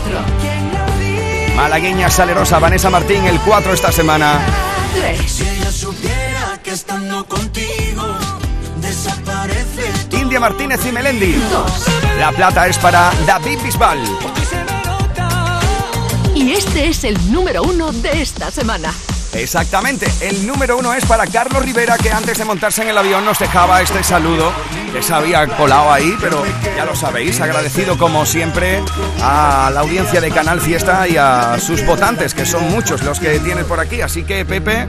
4. 0.08 1.56
Malagueña 1.56 2.10
Salerosa, 2.10 2.58
Vanessa 2.58 2.90
Martín, 2.90 3.24
el 3.28 3.40
4 3.42 3.74
esta 3.74 3.92
semana. 3.92 4.40
3. 4.96 5.32
Si 5.32 5.48
ella 5.48 5.72
supiera 5.72 6.60
que 6.64 6.72
estando 6.72 7.24
contigo 7.28 8.04
desaparece 8.82 9.92
India 10.14 10.40
Martínez 10.40 10.84
y 10.84 10.92
Melendi. 10.92 11.36
La 12.18 12.32
plata 12.32 12.68
es 12.68 12.80
para 12.80 13.12
David 13.28 13.60
Bisbal. 13.64 14.00
Y 16.34 16.54
este 16.54 16.90
es 16.90 17.04
el 17.04 17.32
número 17.32 17.62
1 17.62 17.92
de 17.92 18.24
esta 18.24 18.50
semana. 18.50 18.92
Exactamente, 19.34 20.08
el 20.22 20.48
número 20.48 20.78
uno 20.78 20.94
es 20.94 21.06
para 21.06 21.28
Carlos 21.28 21.64
Rivera, 21.64 21.98
que 21.98 22.12
antes 22.12 22.38
de 22.38 22.46
montarse 22.46 22.82
en 22.82 22.90
el 22.90 22.98
avión 22.98 23.26
nos 23.26 23.40
dejaba 23.40 23.82
este 23.82 24.04
saludo 24.04 24.52
que 24.94 25.04
se 25.04 25.14
había 25.14 25.46
colado 25.48 25.92
ahí, 25.92 26.18
pero 26.20 26.44
ya 26.76 26.86
lo 26.86 26.96
sabéis, 26.96 27.40
agradecido 27.40 27.98
como 27.98 28.26
siempre 28.26 28.82
a 29.22 29.70
la 29.74 29.82
audiencia 29.82 30.22
de 30.22 30.32
Canal 30.32 30.62
Fiesta 30.62 31.08
y 31.08 31.18
a 31.18 31.58
sus 31.60 31.86
votantes, 31.86 32.34
que 32.34 32.46
son 32.46 32.70
muchos 32.70 33.04
los 33.04 33.20
que 33.20 33.40
tienen 33.40 33.66
por 33.66 33.80
aquí. 33.80 34.02
Así 34.02 34.24
que, 34.24 34.46
Pepe, 34.46 34.88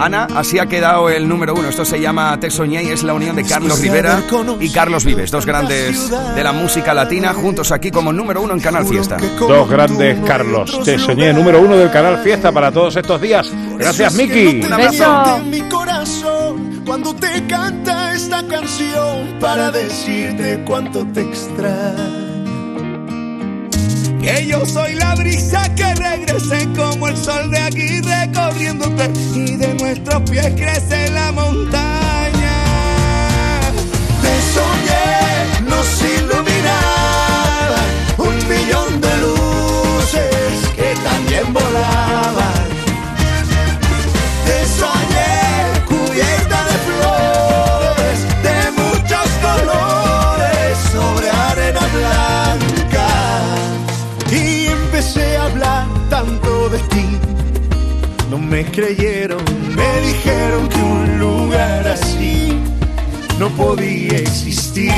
Ana, 0.00 0.26
así 0.34 0.58
ha 0.58 0.66
quedado 0.66 1.10
el 1.10 1.28
número 1.28 1.54
uno. 1.54 1.68
Esto 1.68 1.84
se 1.84 2.00
llama 2.00 2.38
Te 2.40 2.50
Soñé 2.50 2.82
y 2.82 2.88
es 2.88 3.02
la 3.02 3.12
unión 3.12 3.36
de 3.36 3.44
Carlos 3.44 3.80
Rivera 3.80 4.22
y 4.58 4.70
Carlos 4.70 5.04
Vives, 5.04 5.30
dos 5.30 5.44
grandes 5.44 6.10
de 6.34 6.42
la 6.42 6.52
música 6.52 6.94
latina, 6.94 7.34
juntos 7.34 7.70
aquí 7.70 7.90
como 7.90 8.12
número 8.12 8.40
uno 8.40 8.54
en 8.54 8.60
Canal 8.60 8.86
Fiesta. 8.86 9.18
Dos 9.38 9.68
grandes 9.68 10.18
Carlos. 10.26 10.80
Te 10.84 10.98
soñé, 10.98 11.32
número 11.32 11.60
uno 11.60 11.76
del 11.76 11.90
canal 11.90 12.22
Fiesta 12.22 12.50
para 12.50 12.72
todos 12.72 12.96
estos 12.96 13.20
días. 13.20 13.50
Gracias, 13.78 14.14
Miki. 14.14 14.62
Un 14.64 14.72
abrazo. 14.72 15.36
en 15.36 15.50
mi 15.50 15.60
corazón 15.62 16.82
cuando 16.86 17.14
te 17.14 17.46
canta 17.46 18.14
esta 18.14 18.42
canción 18.46 19.38
para 19.38 19.70
decirte 19.70 20.62
cuánto 20.66 21.06
te 21.06 21.20
extraño. 21.20 22.29
Que 24.22 24.46
yo 24.46 24.66
soy 24.66 24.94
la 24.94 25.14
brisa 25.14 25.74
que 25.74 25.94
regrese 25.94 26.68
como 26.76 27.08
el 27.08 27.16
sol 27.16 27.50
de 27.50 27.58
aquí 27.58 28.00
recorriéndote 28.00 29.10
y 29.34 29.56
de 29.56 29.74
nuestros 29.74 30.22
pies 30.30 30.52
crece 30.56 31.10
la 31.10 31.32
montaña. 31.32 32.00
Te 34.22 35.62
nos 35.62 36.02
iluminaba 36.02 36.29
creyeron, 58.70 59.42
me 59.74 60.00
dijeron 60.06 60.68
que 60.68 60.82
un 60.82 61.18
lugar 61.18 61.86
así 61.88 62.58
no 63.38 63.48
podía 63.50 64.18
existir. 64.18 64.92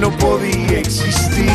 No 0.00 0.10
podía 0.18 0.78
existir. 0.78 1.46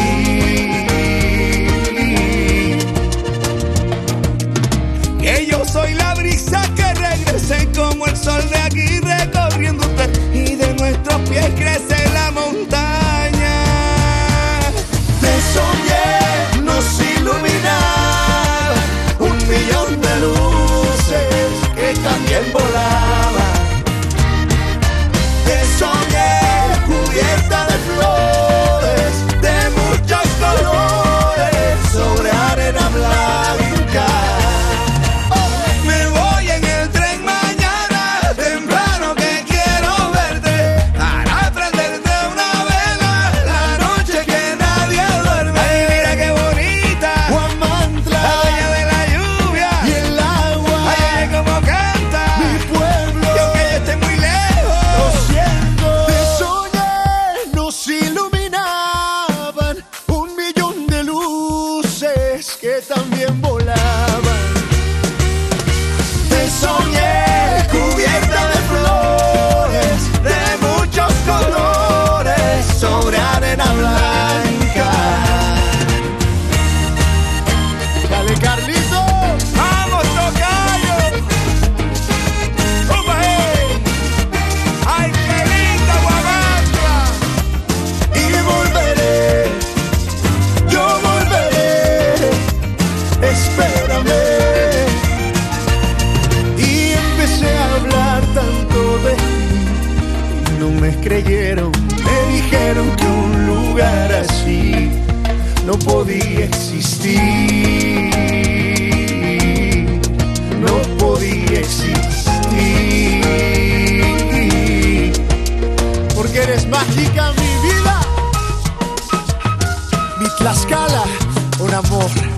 Que 5.20 5.48
yo 5.50 5.66
soy 5.66 5.94
la 5.94 6.14
brisa 6.16 6.62
que 6.76 6.94
regrese 6.94 7.68
como 7.76 8.06
el 8.06 8.16
sol 8.16 8.44
de 8.50 8.58
aquí 8.58 8.73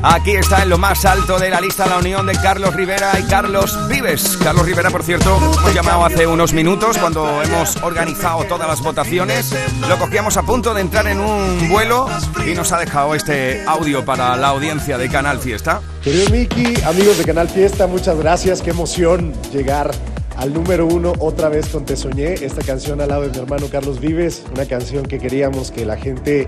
Aquí 0.08 0.36
está 0.36 0.62
en 0.62 0.70
lo 0.70 0.78
más 0.78 1.04
alto 1.04 1.40
de 1.40 1.50
la 1.50 1.60
lista 1.60 1.88
la 1.88 1.98
unión 1.98 2.28
de 2.28 2.34
Carlos 2.34 2.76
Rivera 2.76 3.20
y 3.20 3.24
Carlos 3.24 3.76
Vives. 3.90 4.38
Carlos 4.38 4.64
Rivera, 4.64 4.92
por 4.92 5.02
cierto, 5.02 5.36
hemos 5.36 5.74
llamado 5.74 6.06
hace 6.06 6.28
unos 6.28 6.54
minutos 6.54 7.00
cuando 7.00 7.42
hemos 7.42 7.76
organizado 7.78 8.44
todas 8.44 8.68
las 8.68 8.82
votaciones. 8.82 9.56
Lo 9.90 9.98
cogíamos 9.98 10.38
a 10.38 10.44
punto 10.44 10.76
de 10.76 10.82
entrar 10.82 11.08
en 11.08 11.20
un 11.20 11.70
vuelo 11.70 12.08
y 12.46 12.54
nos 12.54 12.72
ha 12.72 12.78
dejado 12.78 13.16
este 13.16 13.66
audio 13.66 14.06
para 14.06 14.38
la 14.38 14.50
audiencia 14.50 15.00
de 15.00 15.10
Canal 15.10 15.40
Fiesta. 15.40 15.82
Querido 16.04 16.30
Miki, 16.30 16.80
amigos 16.84 17.18
de 17.18 17.26
Canal 17.26 17.50
Fiesta, 17.50 17.88
muchas 17.88 18.16
gracias. 18.16 18.62
Qué 18.62 18.70
emoción 18.70 19.34
llegar 19.52 19.90
al 20.38 20.54
número 20.54 20.86
uno 20.86 21.14
otra 21.20 21.50
vez 21.50 21.68
con 21.70 21.86
Te 21.86 21.96
Soñé. 21.96 22.34
Esta 22.34 22.62
canción 22.62 23.02
al 23.02 23.10
lado 23.10 23.24
de 23.24 23.30
mi 23.30 23.38
hermano 23.38 23.68
Carlos 23.72 24.00
Vives, 24.00 24.44
una 24.54 24.66
canción 24.66 25.06
que 25.06 25.20
queríamos 25.20 25.72
que 25.72 25.86
la 25.86 25.98
gente 25.98 26.48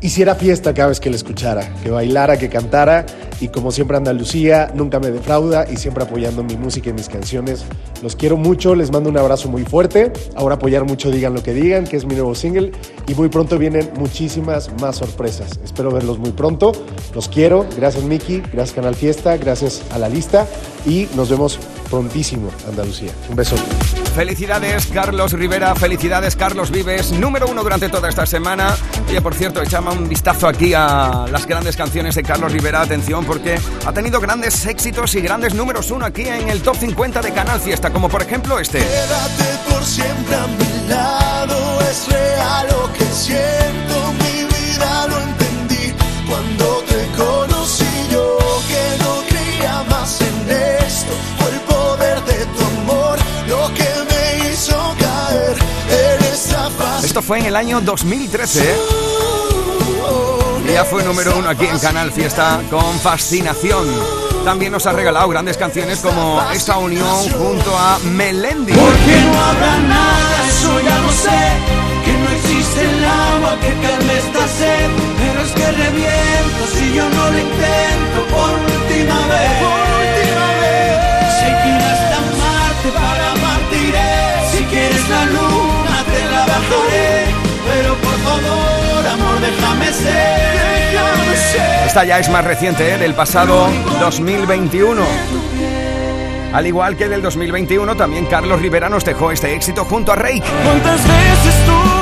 hiciera 0.00 0.34
fiesta 0.34 0.74
cada 0.74 0.88
vez 0.88 1.00
que 1.00 1.10
la 1.10 1.16
escuchara, 1.16 1.68
que 1.82 1.90
bailara, 1.90 2.38
que 2.38 2.48
cantara 2.48 3.06
y 3.40 3.48
como 3.48 3.70
siempre 3.70 3.96
Andalucía 3.96 4.70
nunca 4.74 5.00
me 5.00 5.10
defrauda 5.10 5.66
y 5.70 5.76
siempre 5.76 6.04
apoyando 6.04 6.42
mi 6.42 6.56
música 6.56 6.90
y 6.90 6.92
mis 6.92 7.08
canciones. 7.08 7.64
Los 8.02 8.16
quiero 8.16 8.36
mucho, 8.36 8.74
les 8.74 8.90
mando 8.90 9.10
un 9.10 9.18
abrazo 9.18 9.48
muy 9.48 9.64
fuerte. 9.64 10.12
Ahora 10.34 10.56
apoyar 10.56 10.84
mucho 10.84 11.10
Digan 11.10 11.34
lo 11.34 11.42
que 11.42 11.54
digan, 11.54 11.84
que 11.84 11.96
es 11.96 12.04
mi 12.04 12.14
nuevo 12.14 12.34
single 12.34 12.72
y 13.06 13.14
muy 13.14 13.28
pronto 13.28 13.58
vienen 13.58 13.90
muchísimas 13.98 14.70
más 14.80 14.96
sorpresas. 14.96 15.58
Espero 15.64 15.90
verlos 15.90 16.18
muy 16.18 16.32
pronto. 16.32 16.72
Los 17.14 17.28
quiero. 17.28 17.66
Gracias 17.76 18.04
Miki, 18.04 18.42
gracias 18.52 18.72
Canal 18.72 18.94
Fiesta, 18.94 19.36
gracias 19.36 19.82
a 19.90 19.98
la 19.98 20.08
lista 20.08 20.46
y 20.86 21.08
nos 21.14 21.30
vemos 21.30 21.58
prontísimo 21.88 22.50
Andalucía. 22.68 23.12
Un 23.28 23.36
beso. 23.36 23.56
Felicidades 24.14 24.86
Carlos 24.86 25.32
Rivera, 25.32 25.74
felicidades 25.74 26.36
Carlos 26.36 26.70
Vives, 26.70 27.12
número 27.12 27.46
uno 27.48 27.62
durante 27.62 27.88
toda 27.88 28.08
esta 28.08 28.26
semana. 28.26 28.74
Oye, 29.08 29.20
por 29.20 29.34
cierto, 29.34 29.62
echamos 29.62 29.96
un 29.96 30.08
vistazo 30.08 30.48
aquí 30.48 30.72
a 30.74 31.26
las 31.30 31.46
grandes 31.46 31.76
canciones 31.76 32.14
de 32.14 32.22
Carlos 32.22 32.52
Rivera, 32.52 32.80
atención, 32.80 33.24
porque 33.24 33.58
ha 33.84 33.92
tenido 33.92 34.20
grandes 34.20 34.64
éxitos 34.66 35.14
y 35.14 35.20
grandes 35.20 35.54
números 35.54 35.90
uno 35.90 36.06
aquí 36.06 36.22
en 36.22 36.48
el 36.48 36.62
top 36.62 36.76
50 36.76 37.22
de 37.22 37.32
Canal 37.32 37.60
Fiesta, 37.60 37.92
como 37.92 38.08
por 38.08 38.22
ejemplo 38.22 38.58
este. 38.58 38.78
Quédate 38.78 39.58
por 39.70 39.84
siempre 39.84 40.34
a 40.34 40.46
mi 40.46 40.88
lado, 40.88 41.80
es 41.82 42.08
real 42.08 42.66
lo 42.70 42.92
que 42.92 43.04
siento, 43.12 43.85
Esto 57.16 57.28
fue 57.28 57.38
en 57.38 57.46
el 57.46 57.56
año 57.56 57.80
2013, 57.80 58.60
¿eh? 58.60 58.76
Y 60.68 60.72
Ya 60.74 60.84
fue 60.84 61.02
número 61.02 61.34
uno 61.38 61.48
aquí 61.48 61.64
en 61.64 61.78
Canal 61.78 62.12
Fiesta 62.12 62.60
con 62.68 63.00
Fascinación. 63.00 63.86
También 64.44 64.70
nos 64.70 64.84
ha 64.84 64.92
regalado 64.92 65.26
grandes 65.30 65.56
canciones 65.56 66.00
como 66.00 66.42
esta 66.52 66.76
unión 66.76 67.16
junto 67.30 67.74
a 67.74 67.98
Melendi. 68.00 68.74
Porque 68.74 69.16
no 69.32 69.40
habrá 69.44 69.78
nada, 69.78 70.46
eso 70.46 70.78
ya 70.78 70.98
lo 70.98 71.10
sé. 71.10 71.40
Que 72.04 72.12
no 72.12 72.28
existe 72.36 72.82
el 72.82 73.04
agua 73.06 73.56
que 73.62 73.72
calme 73.80 74.18
esta 74.18 74.48
sed. 74.48 74.90
Pero 75.16 75.40
es 75.40 75.52
que 75.52 75.72
reviento 75.72 76.66
si 76.74 76.92
yo 76.96 77.08
no 77.08 77.30
lo 77.30 77.38
intento 77.38 78.26
por 78.28 78.50
última 78.50 79.26
vez. 79.28 79.52
Por 79.64 79.80
última 80.04 80.46
vez. 80.60 80.76
Para 82.94 83.32
amarte 83.32 83.76
iré. 83.88 84.50
Si 84.52 84.64
quieres 84.64 85.08
la 85.08 85.24
luna 85.24 85.45
Pero 86.68 87.94
por 87.96 88.14
favor, 88.18 89.06
amor, 89.06 89.40
déjame 89.40 89.92
ser. 89.92 90.92
Déjame 90.92 91.36
ser. 91.36 91.86
Esta 91.86 92.04
ya 92.04 92.18
es 92.18 92.28
más 92.28 92.44
reciente, 92.44 92.94
¿eh? 92.94 92.98
del 92.98 93.14
pasado 93.14 93.68
2021. 94.00 95.02
Al 96.52 96.66
igual 96.66 96.96
que 96.96 97.08
del 97.08 97.22
2021, 97.22 97.96
también 97.96 98.26
Carlos 98.26 98.60
Rivera 98.62 98.88
nos 98.88 99.04
dejó 99.04 99.30
este 99.30 99.54
éxito 99.54 99.84
junto 99.84 100.12
a 100.12 100.16
Rake. 100.16 100.42
¿Cuántas 100.64 101.02
veces 101.02 101.66
tuve 101.66 101.95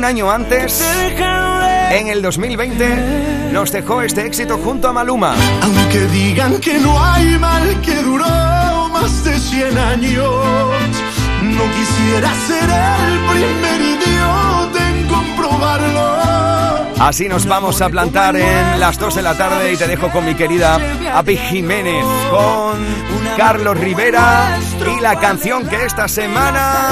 Un 0.00 0.06
año 0.06 0.30
antes, 0.30 0.82
en 1.90 2.08
el 2.08 2.22
2020, 2.22 3.50
nos 3.52 3.70
dejó 3.70 4.00
este 4.00 4.24
éxito 4.24 4.56
junto 4.56 4.88
a 4.88 4.94
Maluma. 4.94 5.34
Aunque 5.60 6.06
digan 6.06 6.58
que 6.58 6.78
no 6.78 7.04
hay 7.04 7.38
mal 7.38 7.78
que 7.82 7.96
duró 7.96 8.88
más 8.88 9.22
de 9.24 9.38
100 9.38 9.76
años, 9.76 10.24
no 11.42 11.64
quisiera 11.76 12.32
ser 12.46 12.70
el 12.70 13.18
primer 13.28 13.80
idiota 13.82 14.88
en 14.88 15.06
comprobarlo. 15.06 16.29
Así 17.00 17.30
nos 17.30 17.46
vamos 17.46 17.80
a 17.80 17.88
plantar 17.88 18.36
en 18.36 18.78
las 18.78 18.98
2 18.98 19.14
de 19.14 19.22
la 19.22 19.34
tarde 19.34 19.72
y 19.72 19.76
te 19.78 19.86
dejo 19.86 20.10
con 20.10 20.22
mi 20.22 20.34
querida 20.34 20.78
Api 21.14 21.34
Jiménez, 21.34 22.04
con 22.30 22.78
Carlos 23.38 23.78
Rivera 23.78 24.58
y 24.86 25.00
la 25.00 25.18
canción 25.18 25.66
que 25.66 25.86
esta 25.86 26.06
semana 26.08 26.90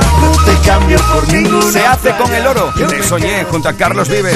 se 1.70 1.86
hace 1.86 2.16
con 2.16 2.34
el 2.34 2.46
oro. 2.46 2.72
Te 2.88 3.02
soñé 3.02 3.44
junto 3.44 3.68
a 3.68 3.74
Carlos 3.74 4.08
Vives. 4.08 4.34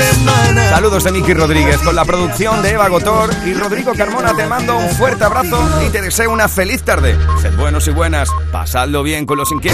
Saludos 0.69 1.05
de 1.05 1.13
Miki 1.13 1.33
Rodríguez 1.33 1.79
con 1.79 1.97
la 1.97 2.05
producción 2.05 2.63
de 2.63 2.73
Eva 2.73 2.89
Gotor 2.89 3.31
y 3.47 3.55
Rodrigo 3.55 3.93
Carmona. 3.97 4.35
Te 4.35 4.47
mando 4.47 4.77
un 4.77 4.91
fuerte 4.91 5.25
abrazo 5.25 5.59
y 5.87 5.91
te 5.91 6.03
deseo 6.03 6.31
una 6.31 6.49
feliz 6.49 6.83
tarde. 6.83 7.17
Sed 7.41 7.57
buenos 7.57 7.89
y 7.89 7.93
buenas, 7.93 8.29
pasadlo 8.51 9.03
bien 9.03 9.25
con 9.25 9.39
los 9.39 9.51
inquietos. 9.51 9.71